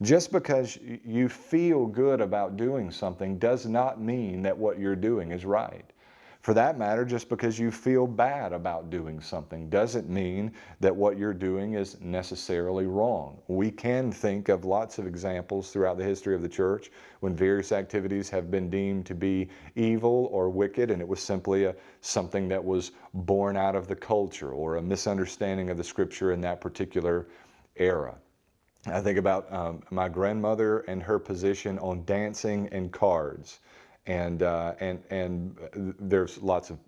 [0.00, 5.32] Just because you feel good about doing something does not mean that what you're doing
[5.32, 5.91] is right.
[6.42, 11.16] For that matter, just because you feel bad about doing something doesn't mean that what
[11.16, 13.40] you're doing is necessarily wrong.
[13.46, 16.90] We can think of lots of examples throughout the history of the church
[17.20, 21.66] when various activities have been deemed to be evil or wicked, and it was simply
[21.66, 26.32] a, something that was born out of the culture or a misunderstanding of the scripture
[26.32, 27.28] in that particular
[27.76, 28.16] era.
[28.86, 33.60] I think about um, my grandmother and her position on dancing and cards
[34.06, 35.56] and uh, and and
[36.00, 36.78] there's lots of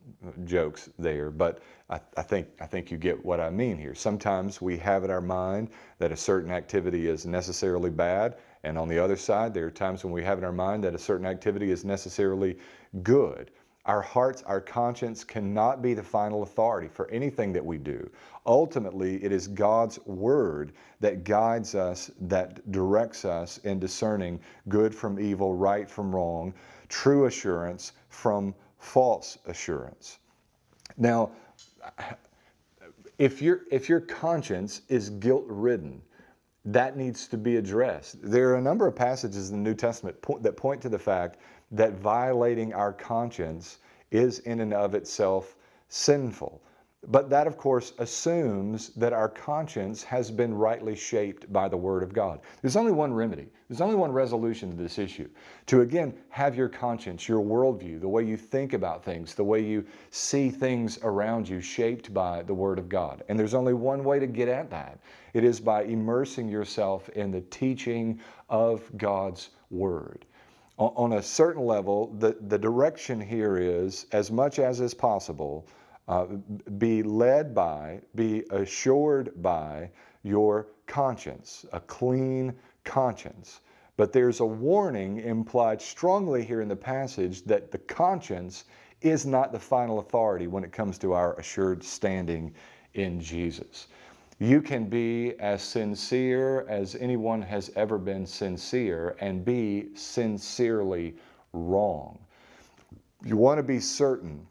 [0.44, 3.94] jokes there, but I, I, think I think you get what I mean here.
[3.94, 8.88] Sometimes we have in our mind that a certain activity is necessarily bad, and on
[8.88, 11.26] the other side, there are times when we have in our mind that a certain
[11.26, 12.58] activity is necessarily
[13.02, 13.52] good.
[13.86, 18.08] Our hearts, our conscience cannot be the final authority for anything that we do.
[18.46, 25.20] Ultimately, it is God's Word that guides us, that directs us in discerning good from
[25.20, 26.54] evil, right from wrong,
[26.88, 30.18] true assurance from false assurance.
[30.96, 31.30] Now,
[33.18, 36.00] if, your if your conscience is guilt ridden,
[36.64, 38.16] that needs to be addressed.
[38.22, 40.98] There are a number of passages in the New Testament po- that point to the
[40.98, 41.38] fact
[41.74, 43.78] that violating our conscience
[44.10, 45.56] is in and of itself
[45.88, 46.62] sinful.
[47.08, 52.02] But that, of course, assumes that our conscience has been rightly shaped by the Word
[52.02, 52.40] of God.
[52.62, 55.28] There's only one remedy, there's only one resolution to this issue.
[55.66, 59.60] To again have your conscience, your worldview, the way you think about things, the way
[59.60, 63.22] you see things around you shaped by the Word of God.
[63.28, 64.98] And there's only one way to get at that
[65.34, 70.24] it is by immersing yourself in the teaching of God's Word
[70.76, 75.66] on a certain level, the, the direction here is as much as is possible
[76.08, 76.26] uh,
[76.78, 79.90] be led by, be assured by
[80.22, 83.60] your conscience, a clean conscience.
[83.96, 88.64] But there's a warning implied strongly here in the passage that the conscience
[89.00, 92.52] is not the final authority when it comes to our assured standing
[92.94, 93.86] in Jesus.
[94.38, 101.14] You can be as sincere as anyone has ever been sincere and be sincerely
[101.52, 102.18] wrong.
[103.24, 104.46] You want to be certain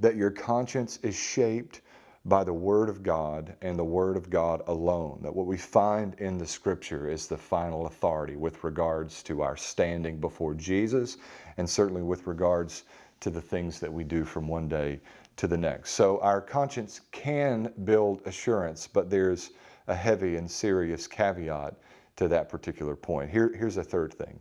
[0.00, 1.82] that your conscience is shaped
[2.24, 5.20] by the Word of God and the Word of God alone.
[5.22, 9.56] That what we find in the Scripture is the final authority with regards to our
[9.56, 11.16] standing before Jesus
[11.56, 12.84] and certainly with regards
[13.20, 15.00] to the things that we do from one day
[15.36, 15.92] to the next.
[15.92, 19.50] So our conscience can build assurance, but there's
[19.88, 21.74] a heavy and serious caveat
[22.16, 23.30] to that particular point.
[23.30, 24.38] Here, here's a third thing,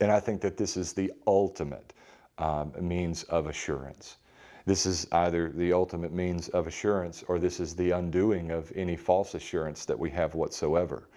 [0.00, 1.92] and I think that this is the ultimate
[2.38, 4.16] um, means of assurance.
[4.66, 8.96] This is either the ultimate means of assurance or this is the undoing of any
[8.96, 11.08] false assurance that we have whatsoever.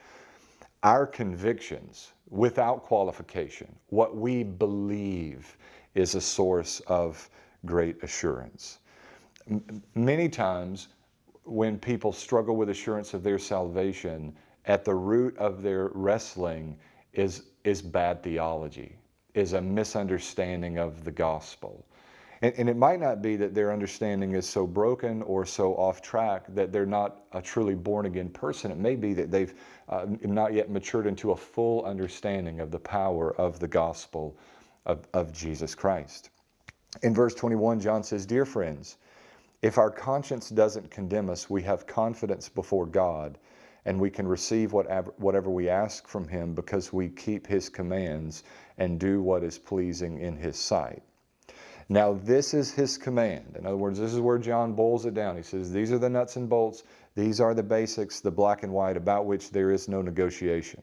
[0.84, 5.58] Our convictions, without qualification, what we believe
[5.96, 7.30] is a source of
[7.66, 8.80] great assurance.
[9.50, 10.90] M- many times,
[11.44, 14.36] when people struggle with assurance of their salvation,
[14.66, 16.78] at the root of their wrestling
[17.14, 18.98] is, is bad theology,
[19.34, 21.86] is a misunderstanding of the gospel.
[22.42, 26.02] And, and, it might not be that their understanding is so broken or so off
[26.02, 28.70] track that they're not a truly born again person.
[28.70, 29.56] It may be that they've
[29.90, 34.38] uh, not yet matured into a full understanding of the power of the gospel
[34.86, 36.30] of, of Jesus Christ.
[37.04, 38.98] In verse 21, John says, Dear friends,
[39.62, 43.38] if our conscience doesn't condemn us, we have confidence before God
[43.86, 48.44] and we can receive whatever, we ask from Him because we keep His commands
[48.78, 51.02] and do what is pleasing in His sight.
[51.90, 53.56] Now, this is his command.
[53.58, 55.38] In other words, this is where John boils it down.
[55.38, 56.84] He says, These are the nuts and bolts,
[57.16, 60.82] these are the basics, the black and white, about which there is no negotiation.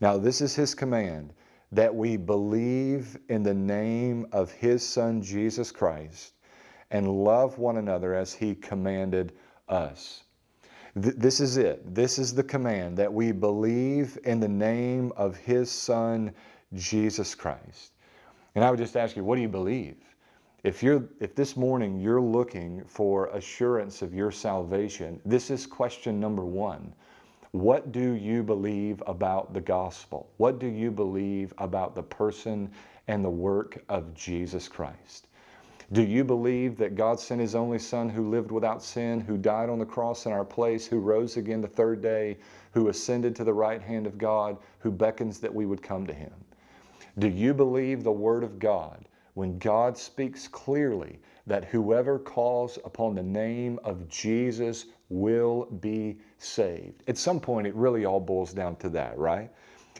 [0.00, 1.32] Now, this is his command
[1.72, 6.34] that we believe in the name of his Son, Jesus Christ,
[6.90, 9.32] and love one another as he commanded
[9.68, 10.22] us.
[10.94, 11.94] this is it.
[11.94, 16.32] This is the command that we believe in the name of his Son,
[16.72, 17.92] Jesus Christ.
[18.54, 19.96] And I would just ask you, what do you believe?
[20.64, 26.18] If, you're, if this morning you're looking for assurance of your salvation, this is question
[26.18, 26.94] number one.
[27.56, 30.28] What do you believe about the gospel?
[30.36, 32.70] What do you believe about the person
[33.08, 35.28] and the work of Jesus Christ?
[35.90, 39.70] Do you believe that God sent His only Son who lived without sin, who died
[39.70, 42.36] on the cross in our place, who rose again the third day,
[42.72, 46.12] who ascended to the right hand of God, who beckons that we would come to
[46.12, 46.34] Him?
[47.18, 53.14] Do you believe the Word of God when God speaks clearly that whoever calls upon
[53.14, 57.02] the name of Jesus will be saved?
[57.08, 59.50] At some point, it really all boils down to that, right?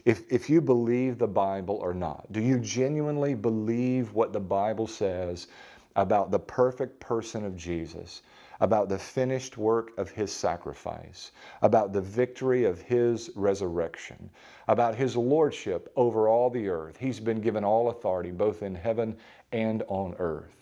[0.05, 4.87] If, if you believe the Bible or not, do you genuinely believe what the Bible
[4.87, 5.47] says
[5.95, 8.21] about the perfect person of Jesus?
[8.59, 11.31] about the finished work of his sacrifice,
[11.61, 14.29] about the victory of his resurrection,
[14.67, 16.97] about his lordship over all the earth.
[16.97, 19.15] He's been given all authority, both in heaven
[19.51, 20.56] and on earth.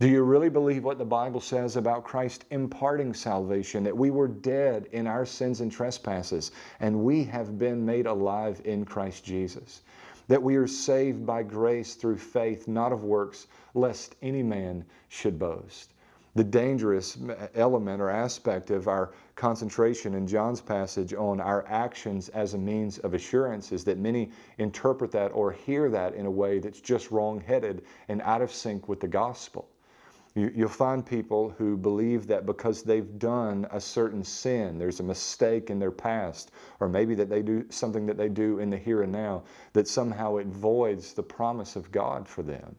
[0.00, 4.26] Do you really believe what the Bible says about Christ imparting salvation, that we were
[4.26, 9.82] dead in our sins and trespasses, and we have been made alive in Christ Jesus?
[10.26, 15.38] That we are saved by grace through faith, not of works, lest any man should
[15.38, 15.94] boast
[16.34, 17.16] the dangerous
[17.54, 22.98] element or aspect of our concentration in John's passage on our actions as a means
[22.98, 27.12] of assurance is that many interpret that or hear that in a way that's just
[27.12, 29.68] wrong headed and out of sync with the gospel.
[30.36, 35.04] You, will find people who believe that because they've done a certain sin, there's a
[35.04, 38.76] mistake in their past, or maybe that they do something that they do in the
[38.76, 42.74] here and now, that somehow it voids the promise of God for them.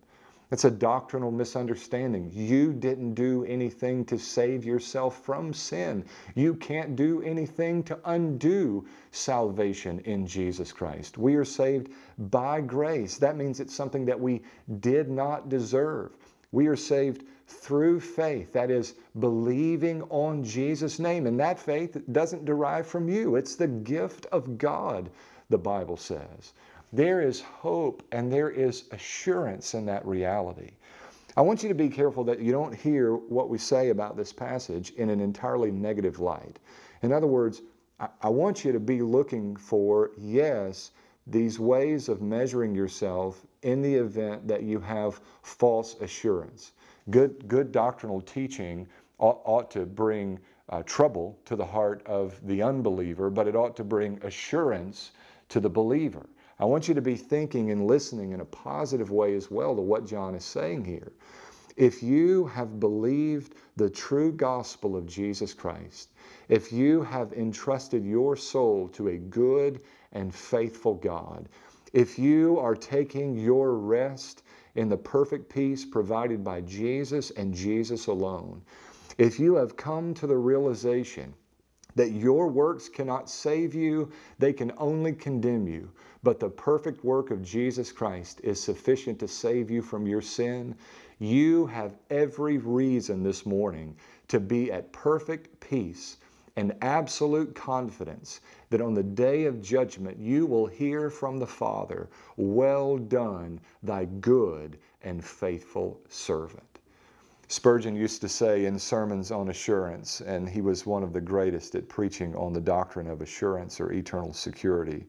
[0.51, 2.29] It's a doctrinal misunderstanding.
[2.33, 6.03] You didn't do anything to save yourself from sin.
[6.35, 11.17] You can't do anything to undo salvation in Jesus Christ.
[11.17, 13.17] We are saved by grace.
[13.17, 14.43] That means it's something that we
[14.81, 16.11] did not deserve.
[16.51, 21.27] We are saved through faith, that is, believing on Jesus' name.
[21.27, 25.09] And that faith doesn't derive from you, it's the gift of God,
[25.49, 26.53] the Bible says.
[26.93, 30.71] There is hope and there is assurance in that reality.
[31.37, 34.31] I want you to be careful that you don't hear what we say about this
[34.31, 36.59] passage in an entirely negative light.
[37.01, 37.61] In other words,
[37.99, 40.91] I want you to be looking for, yes,
[41.27, 46.73] these ways of measuring yourself in the event that you have false assurance.
[47.09, 48.87] Good, good doctrinal teaching
[49.19, 50.39] ought, ought to bring
[50.69, 55.11] uh, trouble to the heart of the unbeliever, but it ought to bring assurance
[55.49, 56.25] to the believer.
[56.59, 59.81] I want you to be thinking and listening in a positive way as well to
[59.81, 61.11] what John is saying here.
[61.77, 66.13] If you have believed the true gospel of Jesus Christ,
[66.47, 69.81] if you have entrusted your soul to a good
[70.13, 71.49] and faithful God,
[71.91, 74.43] if you are taking your rest
[74.75, 78.61] in the perfect peace provided by Jesus and Jesus alone,
[79.17, 81.33] if you have come to the realization
[81.95, 85.89] that your works cannot save you, they can only condemn you.
[86.23, 90.75] But the perfect work of Jesus Christ is sufficient to save you from your sin.
[91.19, 93.95] You have every reason this morning
[94.27, 96.17] to be at perfect peace
[96.55, 102.09] and absolute confidence that on the day of judgment you will hear from the Father,
[102.37, 106.79] Well done, thy good and faithful servant.
[107.47, 111.75] Spurgeon used to say in sermons on assurance, and he was one of the greatest
[111.75, 115.05] at preaching on the doctrine of assurance or eternal security,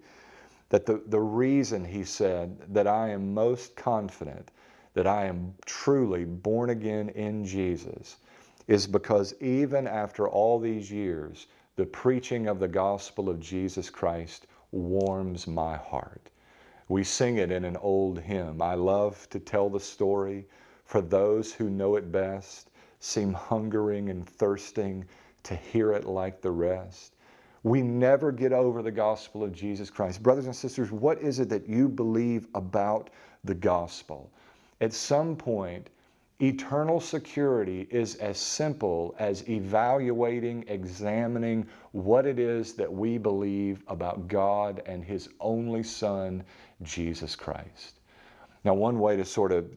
[0.68, 4.50] that the, the reason, he said, that I am most confident
[4.92, 8.16] that I am truly born again in Jesus
[8.68, 11.46] is because even after all these years,
[11.76, 16.30] the preaching of the gospel of Jesus Christ warms my heart.
[16.88, 18.62] We sing it in an old hymn.
[18.62, 20.46] I love to tell the story
[20.84, 25.04] for those who know it best, seem hungering and thirsting
[25.42, 27.14] to hear it like the rest.
[27.62, 30.22] We never get over the gospel of Jesus Christ.
[30.22, 33.10] Brothers and sisters, what is it that you believe about
[33.42, 34.30] the gospel?
[34.80, 35.90] At some point,
[36.40, 44.28] eternal security is as simple as evaluating, examining what it is that we believe about
[44.28, 46.44] God and His only Son,
[46.82, 48.00] Jesus Christ.
[48.64, 49.70] Now, one way to sort of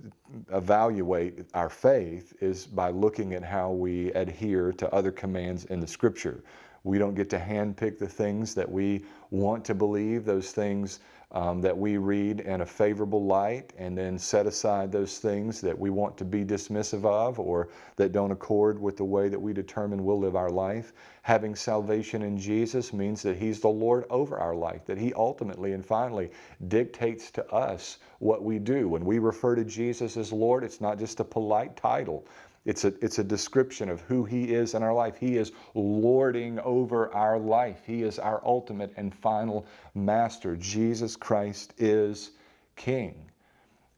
[0.51, 5.87] evaluate our faith is by looking at how we adhere to other commands in the
[5.87, 6.43] scripture.
[6.83, 10.99] We don't get to handpick the things that we want to believe, those things
[11.31, 15.77] um, that we read in a favorable light, and then set aside those things that
[15.77, 19.53] we want to be dismissive of or that don't accord with the way that we
[19.53, 20.93] determine we'll live our life.
[21.21, 25.73] Having salvation in Jesus means that He's the Lord over our life, that He ultimately
[25.73, 26.31] and finally
[26.67, 28.89] dictates to us what we do.
[28.89, 32.25] When we refer to Jesus as Lord, it's not just a polite title.
[32.65, 35.17] It's a, it's a description of who He is in our life.
[35.17, 40.55] He is lording over our life, He is our ultimate and final master.
[40.57, 42.31] Jesus Christ is
[42.75, 43.25] King.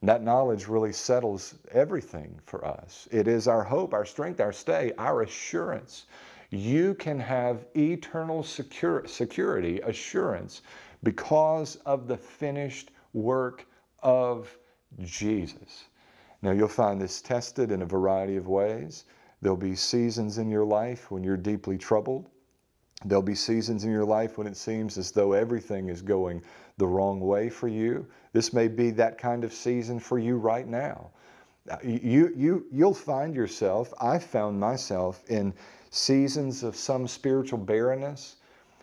[0.03, 3.07] that knowledge really settles everything for us.
[3.11, 6.05] It is our hope, our strength, our stay, our assurance.
[6.51, 10.63] You can have eternal secure, security, assurance,
[11.03, 13.65] because of the finished work
[14.03, 14.57] of
[15.01, 15.85] Jesus.
[16.41, 19.05] Now, you'll find this tested in a variety of ways.
[19.41, 22.29] There'll be seasons in your life when you're deeply troubled.
[23.05, 26.43] There'll be seasons in your life when it seems as though everything is going
[26.77, 28.07] the wrong way for you.
[28.33, 31.09] This may be that kind of season for you right now.
[31.69, 35.53] Uh, you, you, you'll find yourself, I found myself in
[35.91, 38.37] seasons of some spiritual barrenness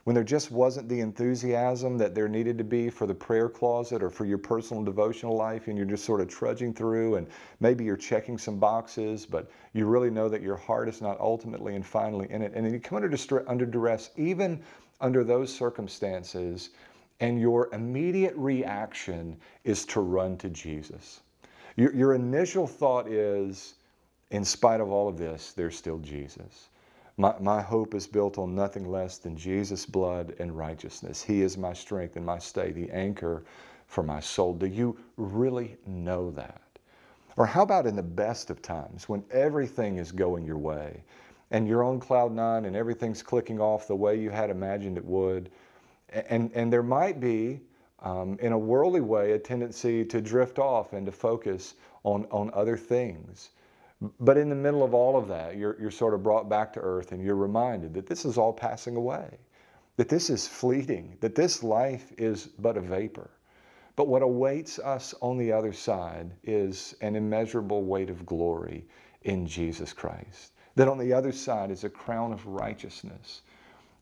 [0.09, 4.03] when there just wasn't the enthusiasm that there needed to be for the prayer closet
[4.03, 7.27] or for your personal devotional life, and you're just sort of trudging through, and
[7.61, 11.75] maybe you're checking some boxes, but you really know that your heart is not ultimately
[11.75, 12.53] and finally in it.
[12.55, 14.63] And you come under, distress, under duress, even
[15.03, 16.71] under those circumstances,
[17.21, 21.21] and your immediate reaction is to run to Jesus.
[21.77, 23.75] Your, your initial thought is,
[24.31, 26.71] in spite of all of this, there's still Jesus.
[27.21, 31.21] My, my hope is built on nothing less than Jesus' blood and righteousness.
[31.21, 33.43] He is my strength and my stay, the anchor
[33.89, 34.55] for my soul.
[34.55, 36.63] Do you really know that?
[37.37, 41.03] Or how about in the best of times when everything is going your way
[41.51, 45.05] and you're on cloud nine and everything's clicking off the way you had imagined it
[45.05, 45.51] would?
[46.13, 47.61] And, and there might be,
[48.01, 52.53] um, in a worldly way, a tendency to drift off and to focus on, on
[52.55, 53.51] other things.
[54.01, 56.81] But in the middle of all of that, you're, you're sort of brought back to
[56.81, 59.39] earth and you're reminded that this is all passing away,
[59.97, 63.31] that this is fleeting, that this life is but a vapor.
[63.97, 68.87] But what awaits us on the other side is an immeasurable weight of glory
[69.23, 70.53] in Jesus Christ.
[70.77, 73.43] That on the other side is a crown of righteousness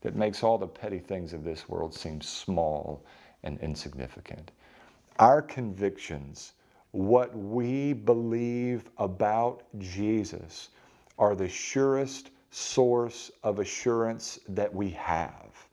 [0.01, 3.03] that makes all the petty things of this world seem small
[3.41, 4.51] and insignificant.
[5.17, 6.53] Our convictions
[6.91, 10.69] what we believe about Jesus
[11.17, 15.67] are the surest source of assurance that we have.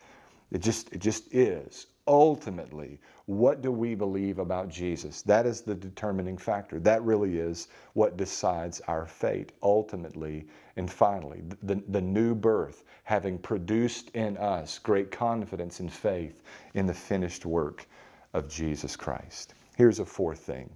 [0.50, 1.86] It just, it just is.
[2.06, 5.22] Ultimately, what do we believe about Jesus?
[5.22, 6.78] That is the determining factor.
[6.78, 10.46] That really is what decides our fate, ultimately
[10.76, 11.42] and finally.
[11.62, 16.42] The, the new birth having produced in us great confidence and faith
[16.74, 17.86] in the finished work
[18.34, 19.54] of Jesus Christ.
[19.76, 20.68] Here's a fourth thing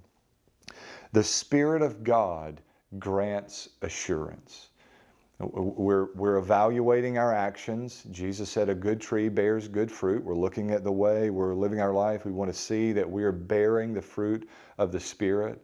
[1.13, 2.61] the Spirit of God
[2.99, 4.69] grants assurance.
[5.41, 8.05] We're, we're evaluating our actions.
[8.11, 10.25] Jesus said a good tree bears good fruit.
[10.25, 12.25] We're looking at the way we're living our life.
[12.25, 14.49] We want to see that we are bearing the fruit
[14.79, 15.63] of the Spirit.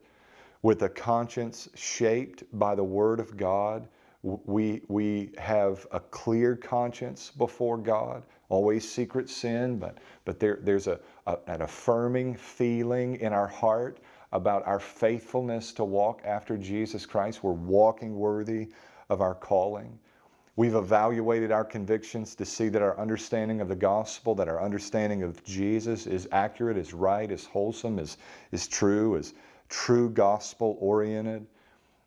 [0.62, 3.88] With a conscience shaped by the Word of God,
[4.22, 8.22] we, we have a clear conscience before God.
[8.48, 13.98] Always secret sin, but, but there, there's a, a, an affirming feeling in our heart
[14.34, 17.42] about our faithfulness to walk after Jesus Christ.
[17.42, 18.68] We're walking worthy
[19.08, 19.98] of our calling.
[20.56, 25.22] We've evaluated our convictions to see that our understanding of the gospel, that our understanding
[25.22, 28.18] of Jesus is accurate, is right, is wholesome, is,
[28.52, 29.34] is true, is
[29.68, 31.46] true gospel oriented.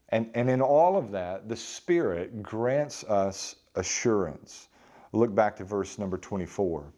[0.09, 4.69] And, and in all of that, the Spirit grants us assurance.
[5.11, 6.93] Look back to verse number 24.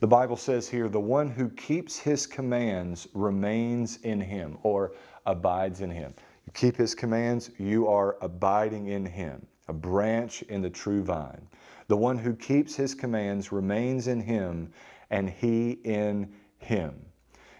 [0.00, 4.92] The Bible says here, the one who keeps his commands remains in him or
[5.26, 6.14] abides in him.
[6.46, 11.48] You keep his commands, you are abiding in him, a branch in the true vine.
[11.88, 14.72] The one who keeps his commands remains in him,
[15.10, 16.94] and he in him.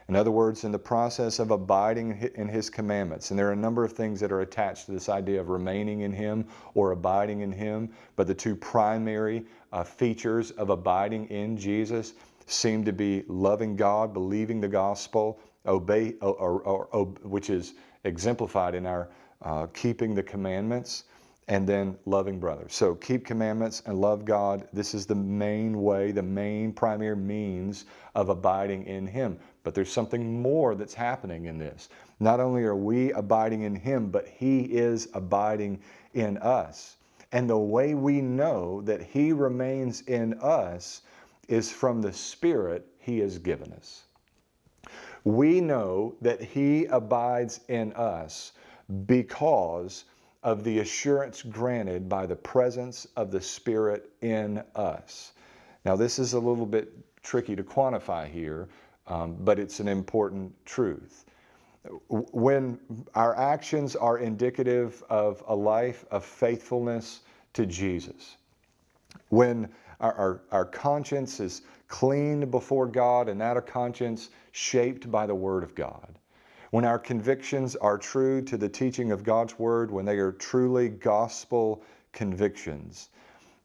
[0.09, 3.57] In other words, in the process of abiding in His commandments, and there are a
[3.57, 7.43] number of things that are attached to this idea of remaining in Him or abiding
[7.43, 12.15] in Him, but the two primary uh, features of abiding in Jesus
[12.47, 18.75] seem to be loving God, believing the gospel, obey, or, or, or which is exemplified
[18.75, 19.11] in our
[19.43, 21.05] uh, keeping the commandments,
[21.49, 22.75] and then loving brothers.
[22.75, 24.69] So keep commandments and love God.
[24.73, 29.39] This is the main way, the main primary means of abiding in Him.
[29.63, 31.89] But there's something more that's happening in this.
[32.21, 35.81] Not only are we abiding in Him, but He is abiding
[36.13, 36.98] in us.
[37.33, 41.03] And the way we know that He remains in us
[41.49, 44.05] is from the Spirit He has given us.
[45.25, 48.53] We know that He abides in us
[49.07, 50.05] because
[50.43, 55.33] of the assurance granted by the presence of the Spirit in us.
[55.85, 58.69] Now, this is a little bit tricky to quantify here,
[59.07, 61.25] um, but it's an important truth.
[62.09, 62.79] When
[63.15, 67.21] our actions are indicative of a life of faithfulness
[67.55, 68.37] to Jesus,
[69.29, 69.69] when
[70.01, 75.35] our, our, our conscience is clean before God and that a conscience shaped by the
[75.35, 76.19] Word of God,
[76.71, 80.89] when our convictions are true to the teaching of God's Word, when they are truly
[80.89, 81.83] gospel
[82.13, 83.09] convictions,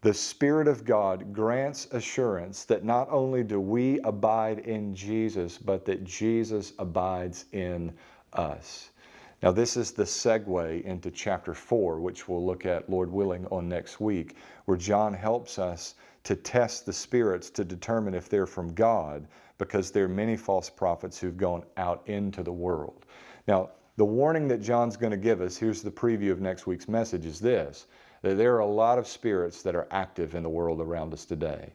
[0.01, 5.85] the Spirit of God grants assurance that not only do we abide in Jesus, but
[5.85, 7.95] that Jesus abides in us.
[8.35, 13.67] Now, this is the segue into chapter 4, which we'll look at, Lord willing, on
[13.67, 18.73] next week, where John helps us to test the spirits to determine if they're from
[18.73, 19.27] God,
[19.57, 23.05] because there are many false prophets who've gone out into the world.
[23.47, 26.87] Now, the warning that John's going to give us, here's the preview of next week's
[26.87, 27.87] message, is this
[28.21, 31.25] that there are a lot of spirits that are active in the world around us
[31.25, 31.73] today.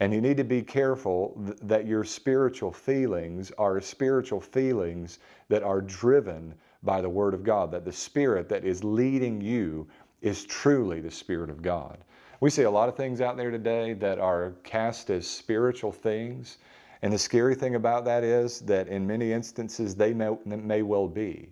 [0.00, 5.18] And you need to be careful th- that your spiritual feelings are spiritual feelings
[5.48, 9.86] that are driven by the Word of God, that the Spirit that is leading you
[10.20, 11.98] is truly the Spirit of God.
[12.40, 16.58] We see a lot of things out there today that are cast as spiritual things.
[17.02, 21.08] And the scary thing about that is that in many instances they may, may well
[21.08, 21.48] be.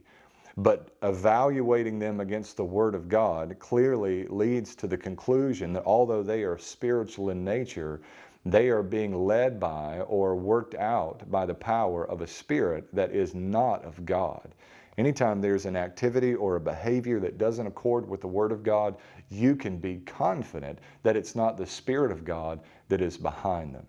[0.57, 6.23] But evaluating them against the Word of God clearly leads to the conclusion that although
[6.23, 8.01] they are spiritual in nature,
[8.45, 13.11] they are being led by or worked out by the power of a spirit that
[13.11, 14.55] is not of God.
[14.97, 18.97] Anytime there's an activity or a behavior that doesn't accord with the Word of God,
[19.29, 23.87] you can be confident that it's not the Spirit of God that is behind them.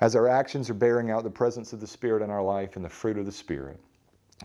[0.00, 2.84] As our actions are bearing out the presence of the Spirit in our life and
[2.84, 3.80] the fruit of the Spirit,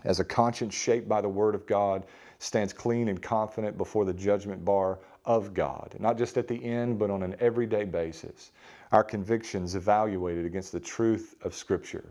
[0.02, 2.06] as a conscience shaped by the Word of God
[2.40, 6.98] stands clean and confident before the judgment bar of God, not just at the end,
[6.98, 8.52] but on an everyday basis.
[8.92, 12.04] Our convictions evaluated against the truth of Scripture.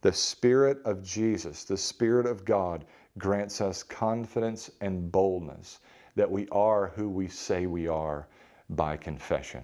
[0.00, 2.84] The Spirit of Jesus, the Spirit of God,
[3.18, 5.80] grants us confidence and boldness
[6.14, 8.26] that we are who we say we are
[8.70, 9.62] by confession.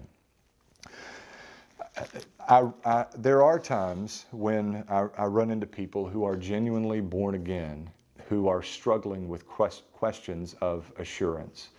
[2.47, 7.35] I, I, there are times when I, I, run into people who are genuinely born
[7.35, 7.89] again,
[8.27, 11.69] who are struggling with quest, questions of assurance,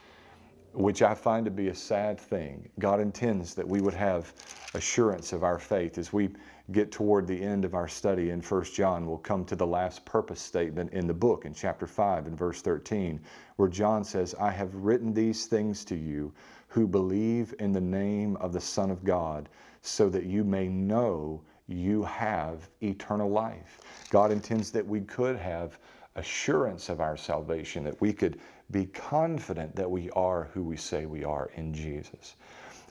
[0.77, 2.69] which I find to be a sad thing.
[2.79, 4.35] God intends that we would have
[4.75, 6.29] assurance of our faith as we
[6.71, 10.05] get toward the end of our study in 1 John, we'll come to the last
[10.05, 13.19] purpose statement in the book in chapter 5 and verse 13,
[13.57, 16.33] where John says, I have written these things to you
[16.69, 19.49] who believe in the name of the Son of God,
[19.81, 23.81] so that you may know you have eternal life.
[24.11, 25.79] God intends that we could have
[26.17, 28.41] assurance of our salvation, that we could
[28.71, 32.37] be confident that we are who we say we are in Jesus.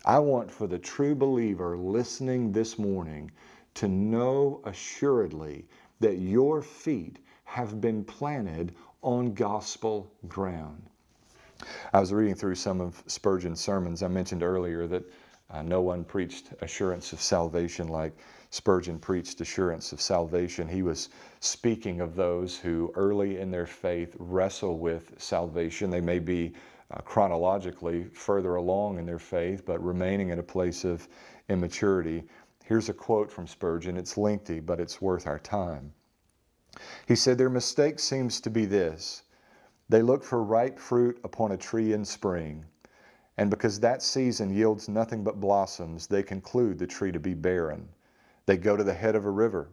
[0.06, 3.32] I want for the true believer listening this morning
[3.76, 5.66] to know assuredly
[6.00, 10.84] that your feet have been planted on gospel ground.
[11.94, 14.04] I was reading through some of Spurgeon's sermons.
[14.04, 15.04] I mentioned earlier that
[15.50, 18.18] uh, no one preached assurance of salvation like
[18.56, 20.66] Spurgeon preached assurance of salvation.
[20.66, 21.10] He was
[21.42, 25.90] speaking of those who early in their faith wrestle with salvation.
[25.90, 26.54] They may be
[26.90, 31.06] uh, chronologically further along in their faith, but remaining in a place of
[31.50, 32.24] immaturity.
[32.64, 33.98] Here's a quote from Spurgeon.
[33.98, 35.92] It's lengthy, but it's worth our time.
[37.10, 39.24] He said, Their mistake seems to be this
[39.90, 42.64] they look for ripe fruit upon a tree in spring,
[43.36, 47.90] and because that season yields nothing but blossoms, they conclude the tree to be barren.
[48.46, 49.70] They go to the head of a river.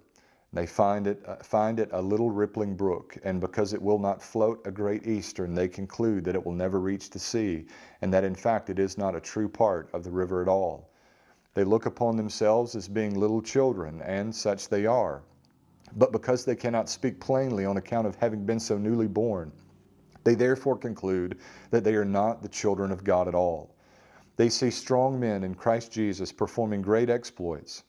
[0.51, 3.99] And they find it, uh, find it a little rippling brook, and because it will
[3.99, 7.67] not float a great eastern, they conclude that it will never reach the sea,
[8.03, 10.91] and that in fact it is not a true part of the river at all.
[11.55, 15.23] They look upon themselves as being little children, and such they are.
[15.97, 19.53] But because they cannot speak plainly on account of having been so newly born,
[20.25, 21.39] they therefore conclude
[21.71, 23.75] that they are not the children of God at all.
[24.37, 27.85] They see strong men in Christ Jesus performing great exploits,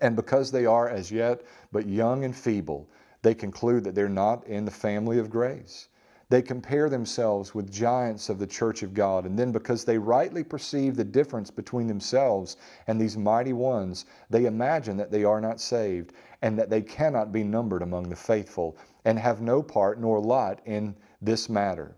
[0.00, 2.88] and because they are as yet but young and feeble,
[3.22, 5.88] they conclude that they're not in the family of grace.
[6.30, 10.44] They compare themselves with giants of the church of God, and then because they rightly
[10.44, 15.58] perceive the difference between themselves and these mighty ones, they imagine that they are not
[15.58, 16.12] saved
[16.42, 18.76] and that they cannot be numbered among the faithful
[19.06, 21.96] and have no part nor lot in this matter.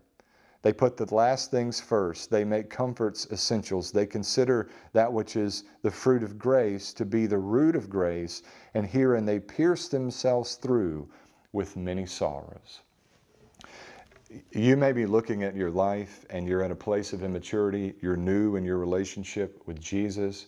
[0.61, 2.29] They put the last things first.
[2.29, 3.91] They make comforts essentials.
[3.91, 8.43] They consider that which is the fruit of grace to be the root of grace,
[8.73, 11.09] and herein they pierce themselves through
[11.51, 12.81] with many sorrows
[14.51, 18.17] you may be looking at your life and you're in a place of immaturity, you're
[18.17, 20.47] new in your relationship with Jesus.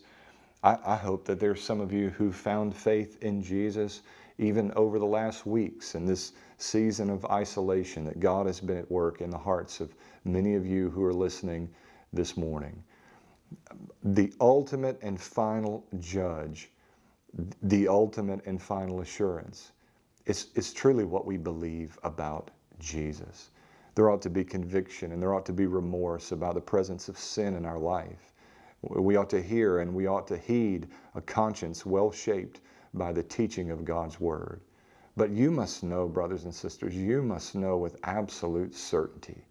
[0.64, 4.02] I, I, hope that there's some of you who found faith in Jesus
[4.38, 8.90] even over the last weeks in this season of isolation, that God has been at
[8.92, 9.96] work in the hearts of
[10.26, 11.70] many of you who are listening
[12.12, 12.84] this morning.
[14.04, 16.72] The ultimate and final judge,
[17.62, 19.72] the ultimate and final assurance,
[20.26, 23.50] is, is truly what we believe about Jesus.
[23.96, 27.18] There ought to be conviction and there ought to be remorse about the presence of
[27.18, 28.34] sin in our life.
[28.82, 32.62] We ought to hear and we ought to heed a conscience well shaped
[32.94, 34.62] by the teaching of God's Word.
[35.16, 39.46] But you must know, brothers and sisters, you must know with absolute certainty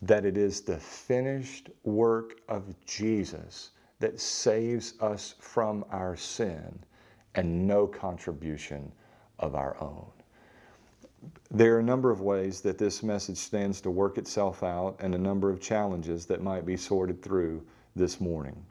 [0.00, 3.70] that it is the finished work of Jesus
[4.00, 6.78] that saves us from our sin
[7.34, 8.90] and no contribution
[9.38, 10.06] of our own.
[11.50, 15.14] There are a number of ways that this message stands to work itself out and
[15.14, 17.62] a number of challenges that might be sorted through
[17.94, 18.64] this morning.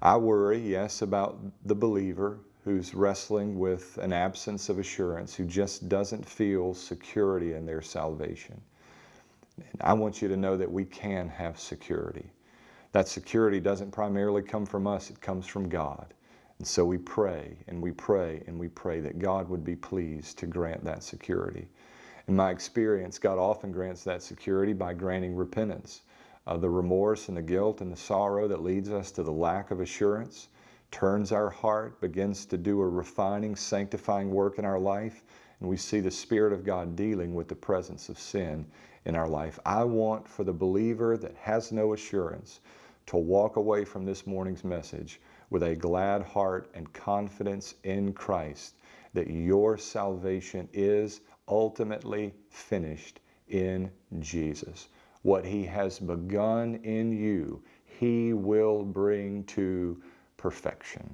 [0.00, 5.88] I worry, yes, about the believer who's wrestling with an absence of assurance, who just
[5.88, 8.60] doesn't feel security in their salvation.
[9.56, 12.28] And I want you to know that we can have security.
[12.90, 16.12] That security doesn't primarily come from us, it comes from God.
[16.58, 20.36] And so we pray and we pray and we pray that God would be pleased
[20.40, 21.68] to grant that security.
[22.26, 26.02] In my experience, God often grants that security by granting repentance.
[26.48, 29.70] Uh, the remorse and the guilt and the sorrow that leads us to the lack
[29.70, 30.48] of assurance
[30.96, 35.24] turns our heart, begins to do a refining, sanctifying work in our life,
[35.60, 38.64] and we see the Spirit of God dealing with the presence of sin
[39.04, 39.58] in our life.
[39.66, 42.60] I want for the believer that has no assurance
[43.08, 45.20] to walk away from this morning's message
[45.50, 48.76] with a glad heart and confidence in Christ
[49.12, 53.90] that your salvation is ultimately finished in
[54.20, 54.88] Jesus.
[55.20, 60.00] What He has begun in you, He will bring to
[60.46, 61.12] perfection.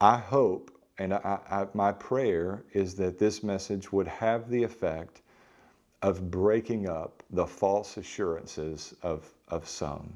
[0.00, 5.22] I hope and I, I, my prayer is that this message would have the effect
[6.02, 10.14] of breaking up the false assurances of, of some.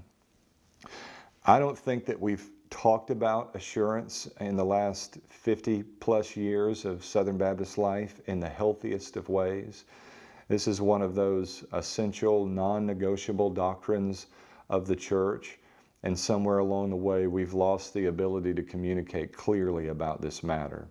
[1.44, 7.04] I don't think that we've talked about assurance in the last 50 plus years of
[7.04, 9.84] Southern Baptist life in the healthiest of ways.
[10.48, 14.26] This is one of those essential, non negotiable doctrines
[14.68, 15.60] of the church.
[16.06, 20.86] And somewhere along the way, we've lost the ability to communicate clearly about this matter.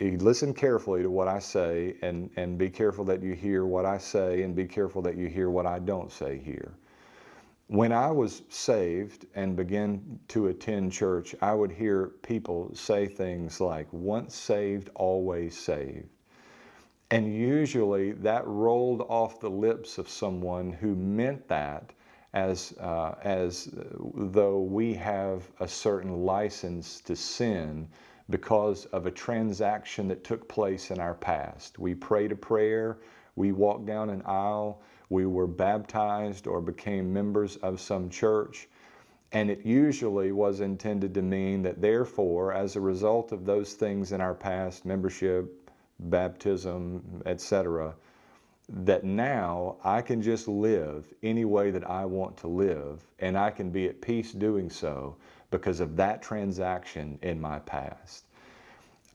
[0.00, 3.98] Listen carefully to what I say and, and be careful that you hear what I
[3.98, 6.74] say and be careful that you hear what I don't say here.
[7.66, 13.60] When I was saved and began to attend church, I would hear people say things
[13.60, 16.08] like, once saved, always saved.
[17.10, 21.92] And usually that rolled off the lips of someone who meant that
[22.34, 23.68] as, uh, as
[24.14, 27.88] though we have a certain license to sin
[28.30, 31.78] because of a transaction that took place in our past.
[31.78, 32.98] We prayed a prayer,
[33.36, 34.80] we walked down an aisle,
[35.10, 38.68] we were baptized or became members of some church.
[39.32, 44.12] And it usually was intended to mean that, therefore, as a result of those things
[44.12, 47.94] in our past, membership, baptism, etc.,
[48.72, 53.50] that now I can just live any way that I want to live, and I
[53.50, 55.16] can be at peace doing so
[55.50, 58.24] because of that transaction in my past.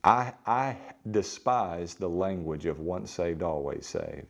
[0.04, 0.78] I, I
[1.10, 4.28] despise the language of once saved, always saved.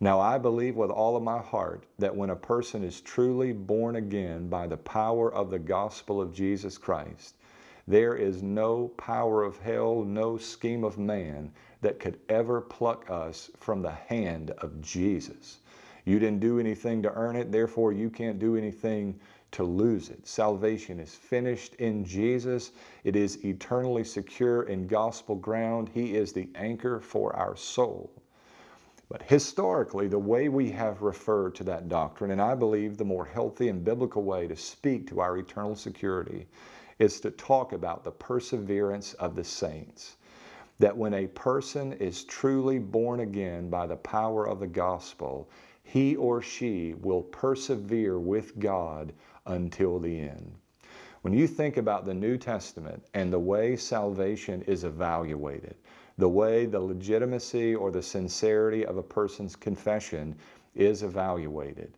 [0.00, 3.96] Now, I believe with all of my heart that when a person is truly born
[3.96, 7.34] again by the power of the gospel of Jesus Christ,
[7.88, 11.52] there is no power of hell, no scheme of man
[11.82, 15.58] that could ever pluck us from the hand of Jesus.
[16.04, 19.20] You didn't do anything to earn it, therefore, you can't do anything
[19.52, 20.26] to lose it.
[20.26, 22.72] Salvation is finished in Jesus.
[23.04, 25.90] It is eternally secure in gospel ground.
[25.92, 28.10] He is the anchor for our soul.
[29.08, 33.26] But historically, the way we have referred to that doctrine, and I believe the more
[33.26, 36.46] healthy and biblical way to speak to our eternal security,
[36.98, 40.16] is to talk about the perseverance of the saints.
[40.82, 45.48] That when a person is truly born again by the power of the gospel,
[45.84, 49.12] he or she will persevere with God
[49.46, 50.56] until the end.
[51.20, 55.76] When you think about the New Testament and the way salvation is evaluated,
[56.18, 60.34] the way the legitimacy or the sincerity of a person's confession
[60.74, 61.96] is evaluated.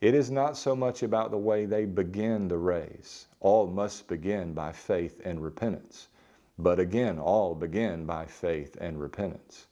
[0.00, 3.26] It is not so much about the way they begin the race.
[3.40, 6.08] All must begin by faith and repentance.
[6.58, 9.66] But again, all begin by faith and repentance.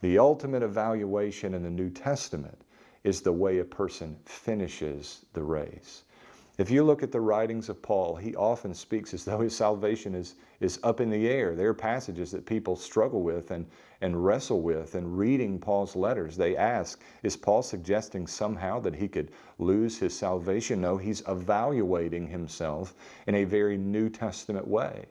[0.00, 2.62] The ultimate evaluation in the New Testament
[3.04, 6.02] is the way a person finishes the race.
[6.58, 10.14] If you look at the writings of Paul, he often speaks as though his salvation
[10.14, 11.54] is, is up in the air.
[11.54, 13.66] There are passages that people struggle with and,
[14.00, 14.94] and wrestle with.
[14.94, 20.18] And reading Paul's letters, they ask, is Paul suggesting somehow that he could lose his
[20.18, 20.80] salvation?
[20.80, 22.94] No, he's evaluating himself
[23.26, 25.04] in a very New Testament way.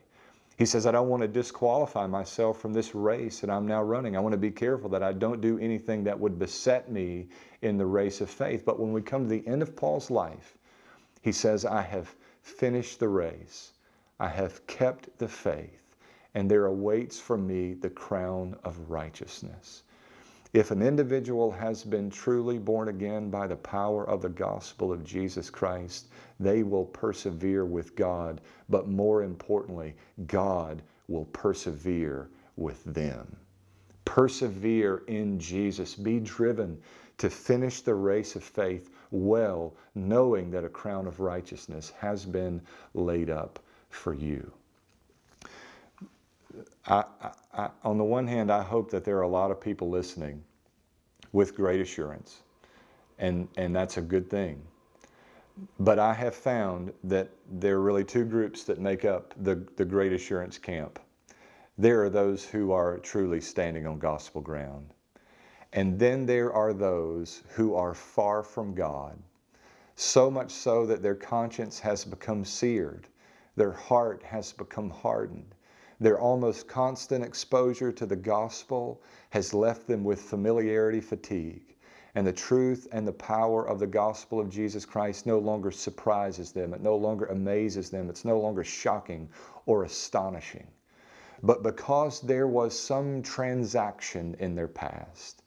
[0.57, 4.15] He says, I don't want to disqualify myself from this race that I'm now running.
[4.15, 7.27] I want to be careful that I don't do anything that would beset me
[7.61, 8.63] in the race of faith.
[8.63, 10.57] But when we come to the end of Paul's life,
[11.21, 13.73] he says, I have finished the race,
[14.19, 15.95] I have kept the faith,
[16.35, 19.83] and there awaits for me the crown of righteousness.
[20.55, 25.03] If an individual has been truly born again by the power of the gospel of
[25.03, 26.07] Jesus Christ,
[26.39, 28.39] they will persevere with God,
[28.69, 29.95] but more importantly,
[30.27, 33.35] God will persevere with them.
[34.05, 35.93] Persevere in Jesus.
[35.93, 36.77] Be driven
[37.17, 42.61] to finish the race of faith well, knowing that a crown of righteousness has been
[42.93, 44.49] laid up for you.
[46.87, 47.03] I,
[47.83, 50.43] on the one hand, I hope that there are a lot of people listening
[51.31, 52.41] with great assurance,
[53.19, 54.61] and, and that's a good thing.
[55.79, 59.85] But I have found that there are really two groups that make up the, the
[59.85, 60.99] great assurance camp.
[61.77, 64.93] There are those who are truly standing on gospel ground.
[65.71, 69.17] And then there are those who are far from God,
[69.95, 73.07] so much so that their conscience has become seared,
[73.55, 75.54] their heart has become hardened.
[75.99, 81.75] Their almost constant exposure to the gospel has left them with familiarity fatigue.
[82.15, 86.51] And the truth and the power of the gospel of Jesus Christ no longer surprises
[86.51, 86.73] them.
[86.73, 88.09] It no longer amazes them.
[88.09, 89.29] It's no longer shocking
[89.65, 90.67] or astonishing.
[91.43, 95.43] But because there was some transaction in their past,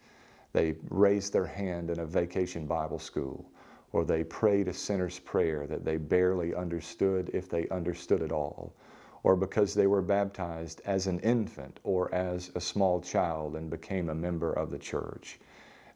[0.52, 3.50] they raised their hand in a vacation Bible school,
[3.92, 8.74] or they prayed a sinner's prayer that they barely understood if they understood at all,
[9.22, 14.08] or because they were baptized as an infant or as a small child and became
[14.08, 15.38] a member of the church.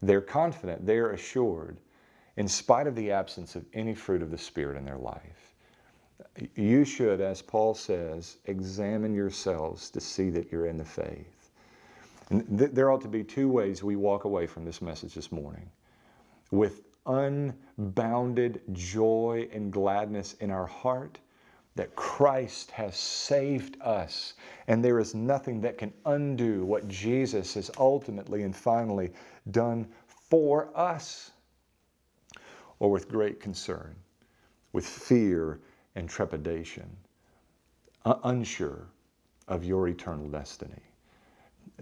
[0.03, 1.79] They're confident, they're assured,
[2.37, 5.55] in spite of the absence of any fruit of the Spirit in their life.
[6.55, 11.51] You should, as Paul says, examine yourselves to see that you're in the faith.
[12.31, 15.31] And th- there ought to be two ways we walk away from this message this
[15.31, 15.71] morning
[16.51, 21.19] with unbounded joy and gladness in our heart
[21.75, 24.35] that Christ has saved us,
[24.67, 29.11] and there is nothing that can undo what Jesus has ultimately and finally
[29.51, 31.31] done for us,
[32.79, 33.95] or with great concern,
[34.73, 35.61] with fear
[35.95, 36.89] and trepidation,
[38.05, 38.87] uh, unsure
[39.49, 40.83] of your eternal destiny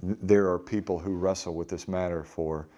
[0.02, 2.68] there are people who wrestle with this matter for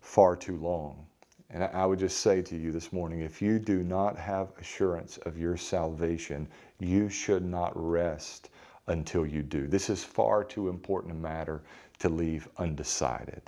[0.00, 1.06] far too long.
[1.52, 5.18] And I would just say to you this morning if you do not have assurance
[5.18, 6.48] of your salvation,
[6.80, 8.48] you should not rest
[8.86, 9.66] until you do.
[9.66, 11.62] This is far too important a matter
[11.98, 13.42] to leave undecided.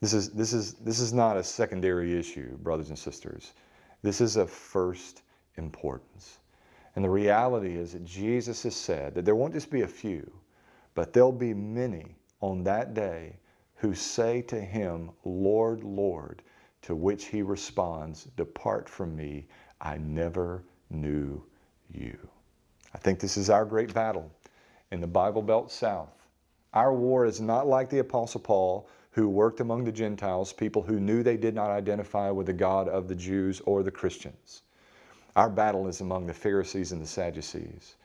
[0.00, 3.52] This is, this is, this is not a secondary issue, brothers and sisters.
[4.02, 5.22] This is of first
[5.56, 6.38] importance.
[6.94, 10.30] And the reality is that Jesus has said that there won't just be a few,
[10.94, 13.36] but there'll be many on that day
[13.74, 16.42] who say to him, Lord, Lord,
[16.86, 19.48] to which he responds, Depart from me,
[19.80, 21.42] I never knew
[21.92, 22.16] you.
[22.94, 24.30] I think this is our great battle
[24.92, 26.28] in the Bible Belt South.
[26.74, 31.00] Our war is not like the Apostle Paul, who worked among the Gentiles, people who
[31.00, 34.62] knew they did not identify with the God of the Jews or the Christians.
[35.34, 37.96] Our battle is among the Pharisees and the Sadducees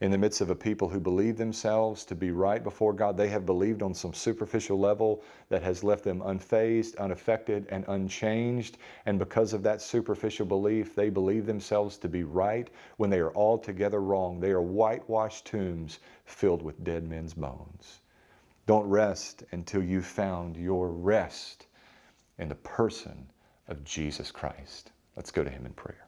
[0.00, 3.16] in the midst of a people who believe themselves to be right before God.
[3.16, 8.78] They have believed on some superficial level that has left them unfazed, unaffected, and unchanged.
[9.06, 13.34] And because of that superficial belief, they believe themselves to be right when they are
[13.34, 14.38] altogether wrong.
[14.38, 17.98] They are whitewashed tombs filled with dead men's bones.
[18.66, 21.66] Don't rest until you've found your rest
[22.38, 23.26] in the person
[23.66, 24.92] of Jesus Christ.
[25.16, 26.06] Let's go to Him in prayer.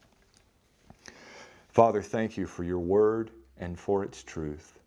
[1.71, 3.31] Father, thank you for your word
[3.61, 4.79] and for its truth.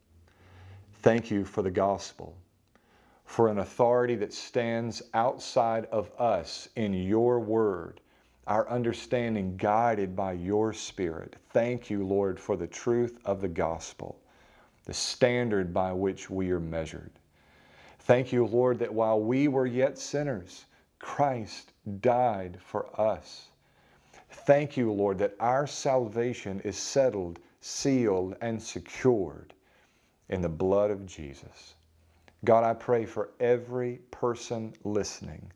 [1.01, 2.35] Thank you for the gospel,
[3.25, 8.01] for an authority that stands outside of us in your word,
[8.47, 11.37] our understanding guided by your spirit.
[11.51, 14.19] Thank you, Lord, for the truth of the gospel,
[14.85, 17.11] the standard by which we are measured.
[17.99, 20.65] Thank you, Lord, that while we were yet sinners,
[20.99, 21.71] Christ
[22.01, 23.47] died for us.
[24.29, 29.53] Thank you, Lord, that our salvation is settled sealed, and secured
[30.27, 31.75] in the blood of Jesus.
[32.43, 35.49] God, I pray for every person listening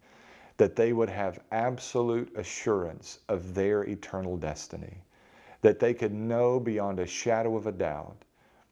[0.55, 5.03] that they would have absolute assurance of their eternal destiny,
[5.61, 8.23] that they could know beyond a shadow of a doubt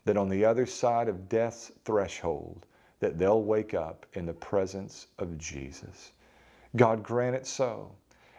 [0.05, 2.65] that on the other side of death's threshold,
[3.01, 6.13] that they'll wake up in the presence of Jesus.
[6.77, 7.91] God grant it so.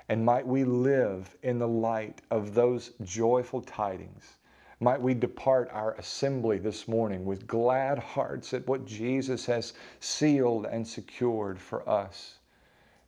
[0.09, 4.36] And might we live in the light of those joyful tidings.
[4.78, 10.66] Might we depart our assembly this morning with glad hearts at what Jesus has sealed
[10.66, 12.40] and secured for us.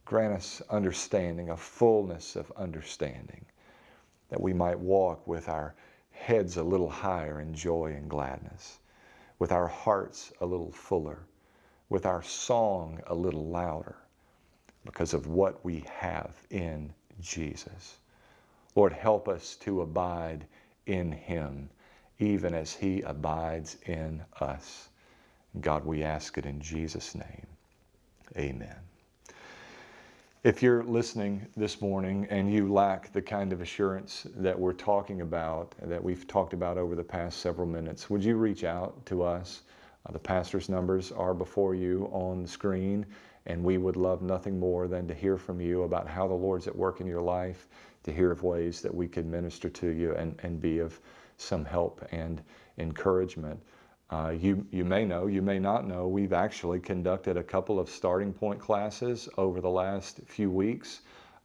[0.07, 3.45] Grant us understanding, a fullness of understanding,
[4.31, 5.75] that we might walk with our
[6.11, 8.79] heads a little higher in joy and gladness,
[9.39, 11.27] with our hearts a little fuller,
[11.91, 13.97] with our song a little louder,
[14.87, 17.99] because of what we have in Jesus.
[18.75, 20.47] Lord, help us to abide
[20.89, 21.71] in Him,
[22.19, 24.89] even as He abides in us.
[25.61, 27.47] God, we ask it in Jesus' name.
[28.37, 28.77] Amen.
[30.45, 35.21] If you're listening this morning and you lack the kind of assurance that we're talking
[35.21, 39.25] about, that we've talked about over the past several minutes, would you reach out to
[39.25, 39.63] us?
[40.07, 43.05] Uh, the pastor's numbers are before you on the screen,
[43.47, 46.69] and we would love nothing more than to hear from you about how the Lord's
[46.69, 47.67] at work in your life,
[48.09, 50.99] to hear of ways that we could minister to you and, and be of
[51.37, 52.43] some help and
[52.79, 53.61] encouragement.
[54.11, 57.91] Uh, you, you may know, you may not know, we've actually conducted a couple of
[57.91, 61.03] starting point classes over the last few weeks.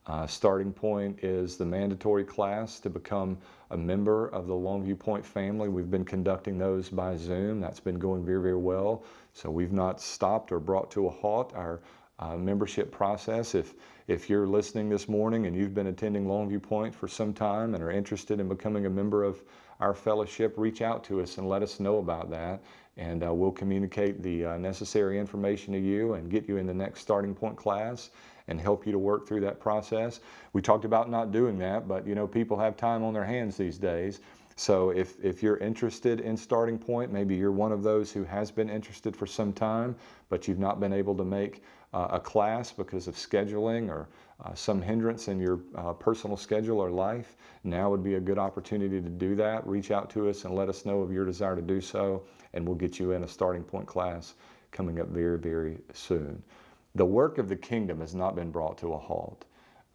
[0.08, 3.38] Uh, starting point is the mandatory class to become
[3.72, 5.68] a member of the Longview Point family.
[5.68, 7.60] We've been conducting those by Zoom.
[7.60, 9.04] That's been going very, very well.
[9.34, 11.82] So we've not stopped or brought to a halt our
[12.24, 13.56] uh, membership process.
[13.56, 13.74] If,
[14.08, 17.84] if you're listening this morning and you've been attending Longview Point for some time and
[17.84, 19.42] are interested in becoming a member of
[19.80, 22.62] our fellowship, reach out to us and let us know about that.
[22.96, 26.74] And uh, we'll communicate the uh, necessary information to you and get you in the
[26.74, 28.12] next starting point class
[28.48, 30.20] and help you to work through that process.
[30.54, 33.58] We talked about not doing that, but you know, people have time on their hands
[33.58, 34.20] these days.
[34.56, 38.52] So if, if you're interested in starting point, maybe you're one of those who has
[38.52, 39.96] been interested for some time,
[40.30, 41.64] but you've not been able to make
[41.94, 44.10] a class because of scheduling or
[44.44, 48.40] uh, some hindrance in your uh, personal schedule or life, now would be a good
[48.40, 49.66] opportunity to do that.
[49.68, 52.68] Reach out to us and let us know of your desire to do so, and
[52.68, 54.34] we'll get you in a starting point class
[54.72, 56.42] coming up very, very soon.
[56.96, 59.46] The work of the kingdom has not been brought to a halt.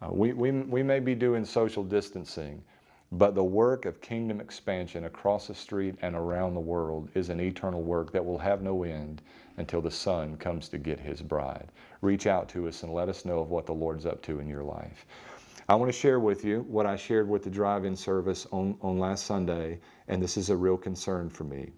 [0.01, 2.63] Uh, we, we, we may be doing social distancing,
[3.11, 7.39] but the work of kingdom expansion across the street and around the world is an
[7.39, 9.21] eternal work that will have no end
[9.57, 11.71] until the Son comes to get his bride.
[12.01, 14.47] Reach out to us and let us know of what the Lord's up to in
[14.47, 15.05] your life.
[15.67, 18.77] I want to share with you what I shared with the drive in service on,
[18.81, 21.71] on last Sunday, and this is a real concern for me.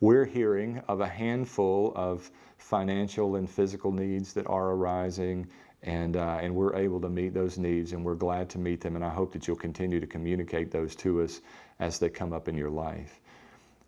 [0.00, 5.48] We're hearing of a handful of financial and physical needs that are arising
[5.84, 8.96] and, uh, and we're able to meet those needs and we're glad to meet them
[8.96, 11.40] and i hope that you'll continue to communicate those to us
[11.80, 13.20] as they come up in your life.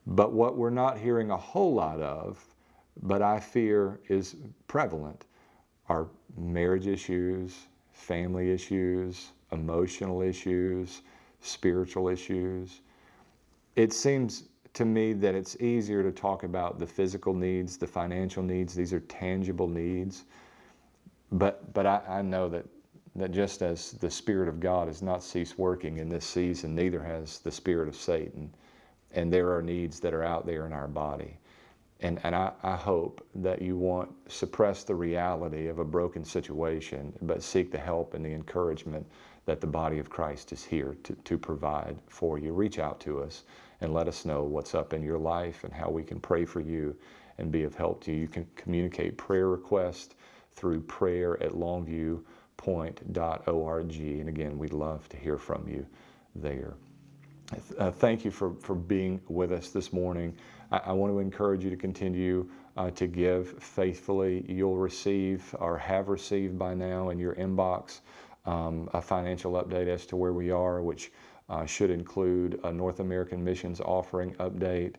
[0.07, 2.45] But what we're not hearing a whole lot of
[3.03, 4.37] but i fear is
[4.69, 5.27] prevalent
[5.89, 11.03] are marriage issues family issues emotional issues
[11.41, 12.81] spiritual issues.
[13.77, 14.45] It seems
[14.75, 18.75] to me that it's easier to talk about the physical needs the financial needs.
[18.75, 20.25] These are tangible needs
[21.33, 22.67] but but I, I know that
[23.17, 27.03] that just as the Spirit of God has not ceased working in this season, neither
[27.03, 28.55] has the Spirit of Satan.
[29.13, 31.39] And there are needs that are out there in our body.
[32.01, 37.15] And, and I, I hope that you won't suppress the reality of a broken situation,
[37.23, 39.07] but seek the help and the encouragement
[39.47, 42.53] that the body of Christ is here to, to provide for you.
[42.53, 43.45] Reach out to us
[43.81, 46.61] and let us know what's up in your life and how we can pray for
[46.61, 46.95] you
[47.39, 48.19] and be of help to you.
[48.19, 50.17] You can communicate prayer requests
[50.57, 53.97] through prayer at longviewpoint.org.
[53.97, 55.87] And again, we'd love to hear from you
[56.35, 56.75] there.
[57.79, 60.35] Uh, thank you for, for being with us this morning.
[60.73, 64.45] I, I want to encourage you to continue uh, to give faithfully.
[64.49, 68.01] You'll receive or have received by now in your inbox
[68.47, 71.13] um, a financial update as to where we are, which
[71.49, 74.95] uh, should include a North American Missions offering update.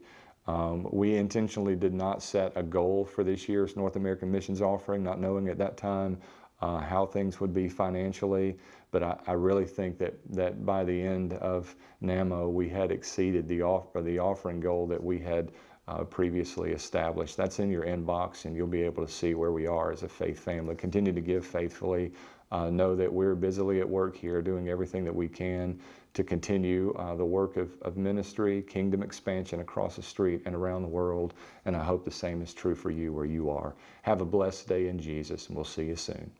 [0.47, 5.03] Um, we intentionally did not set a goal for this year's North American Missions offering,
[5.03, 6.17] not knowing at that time
[6.61, 8.57] uh, how things would be financially.
[8.91, 13.47] But I, I, really think that, that by the end of NAMO, we had exceeded
[13.47, 15.51] the, off, the offering goal that we had
[15.89, 17.35] uh, previously established.
[17.35, 20.09] That's in your inbox, and you'll be able to see where we are as a
[20.09, 20.75] faith family.
[20.75, 22.13] Continue to give faithfully.
[22.49, 25.77] Uh, know that we're busily at work here doing everything that we can
[26.17, 30.81] to continue uh, the work of, of ministry, kingdom expansion across the street and around
[30.81, 31.35] the world.
[31.65, 33.75] And I hope the same is true for you where you are.
[34.01, 36.31] Have a blessed day in Jesus, and we'll see you soon.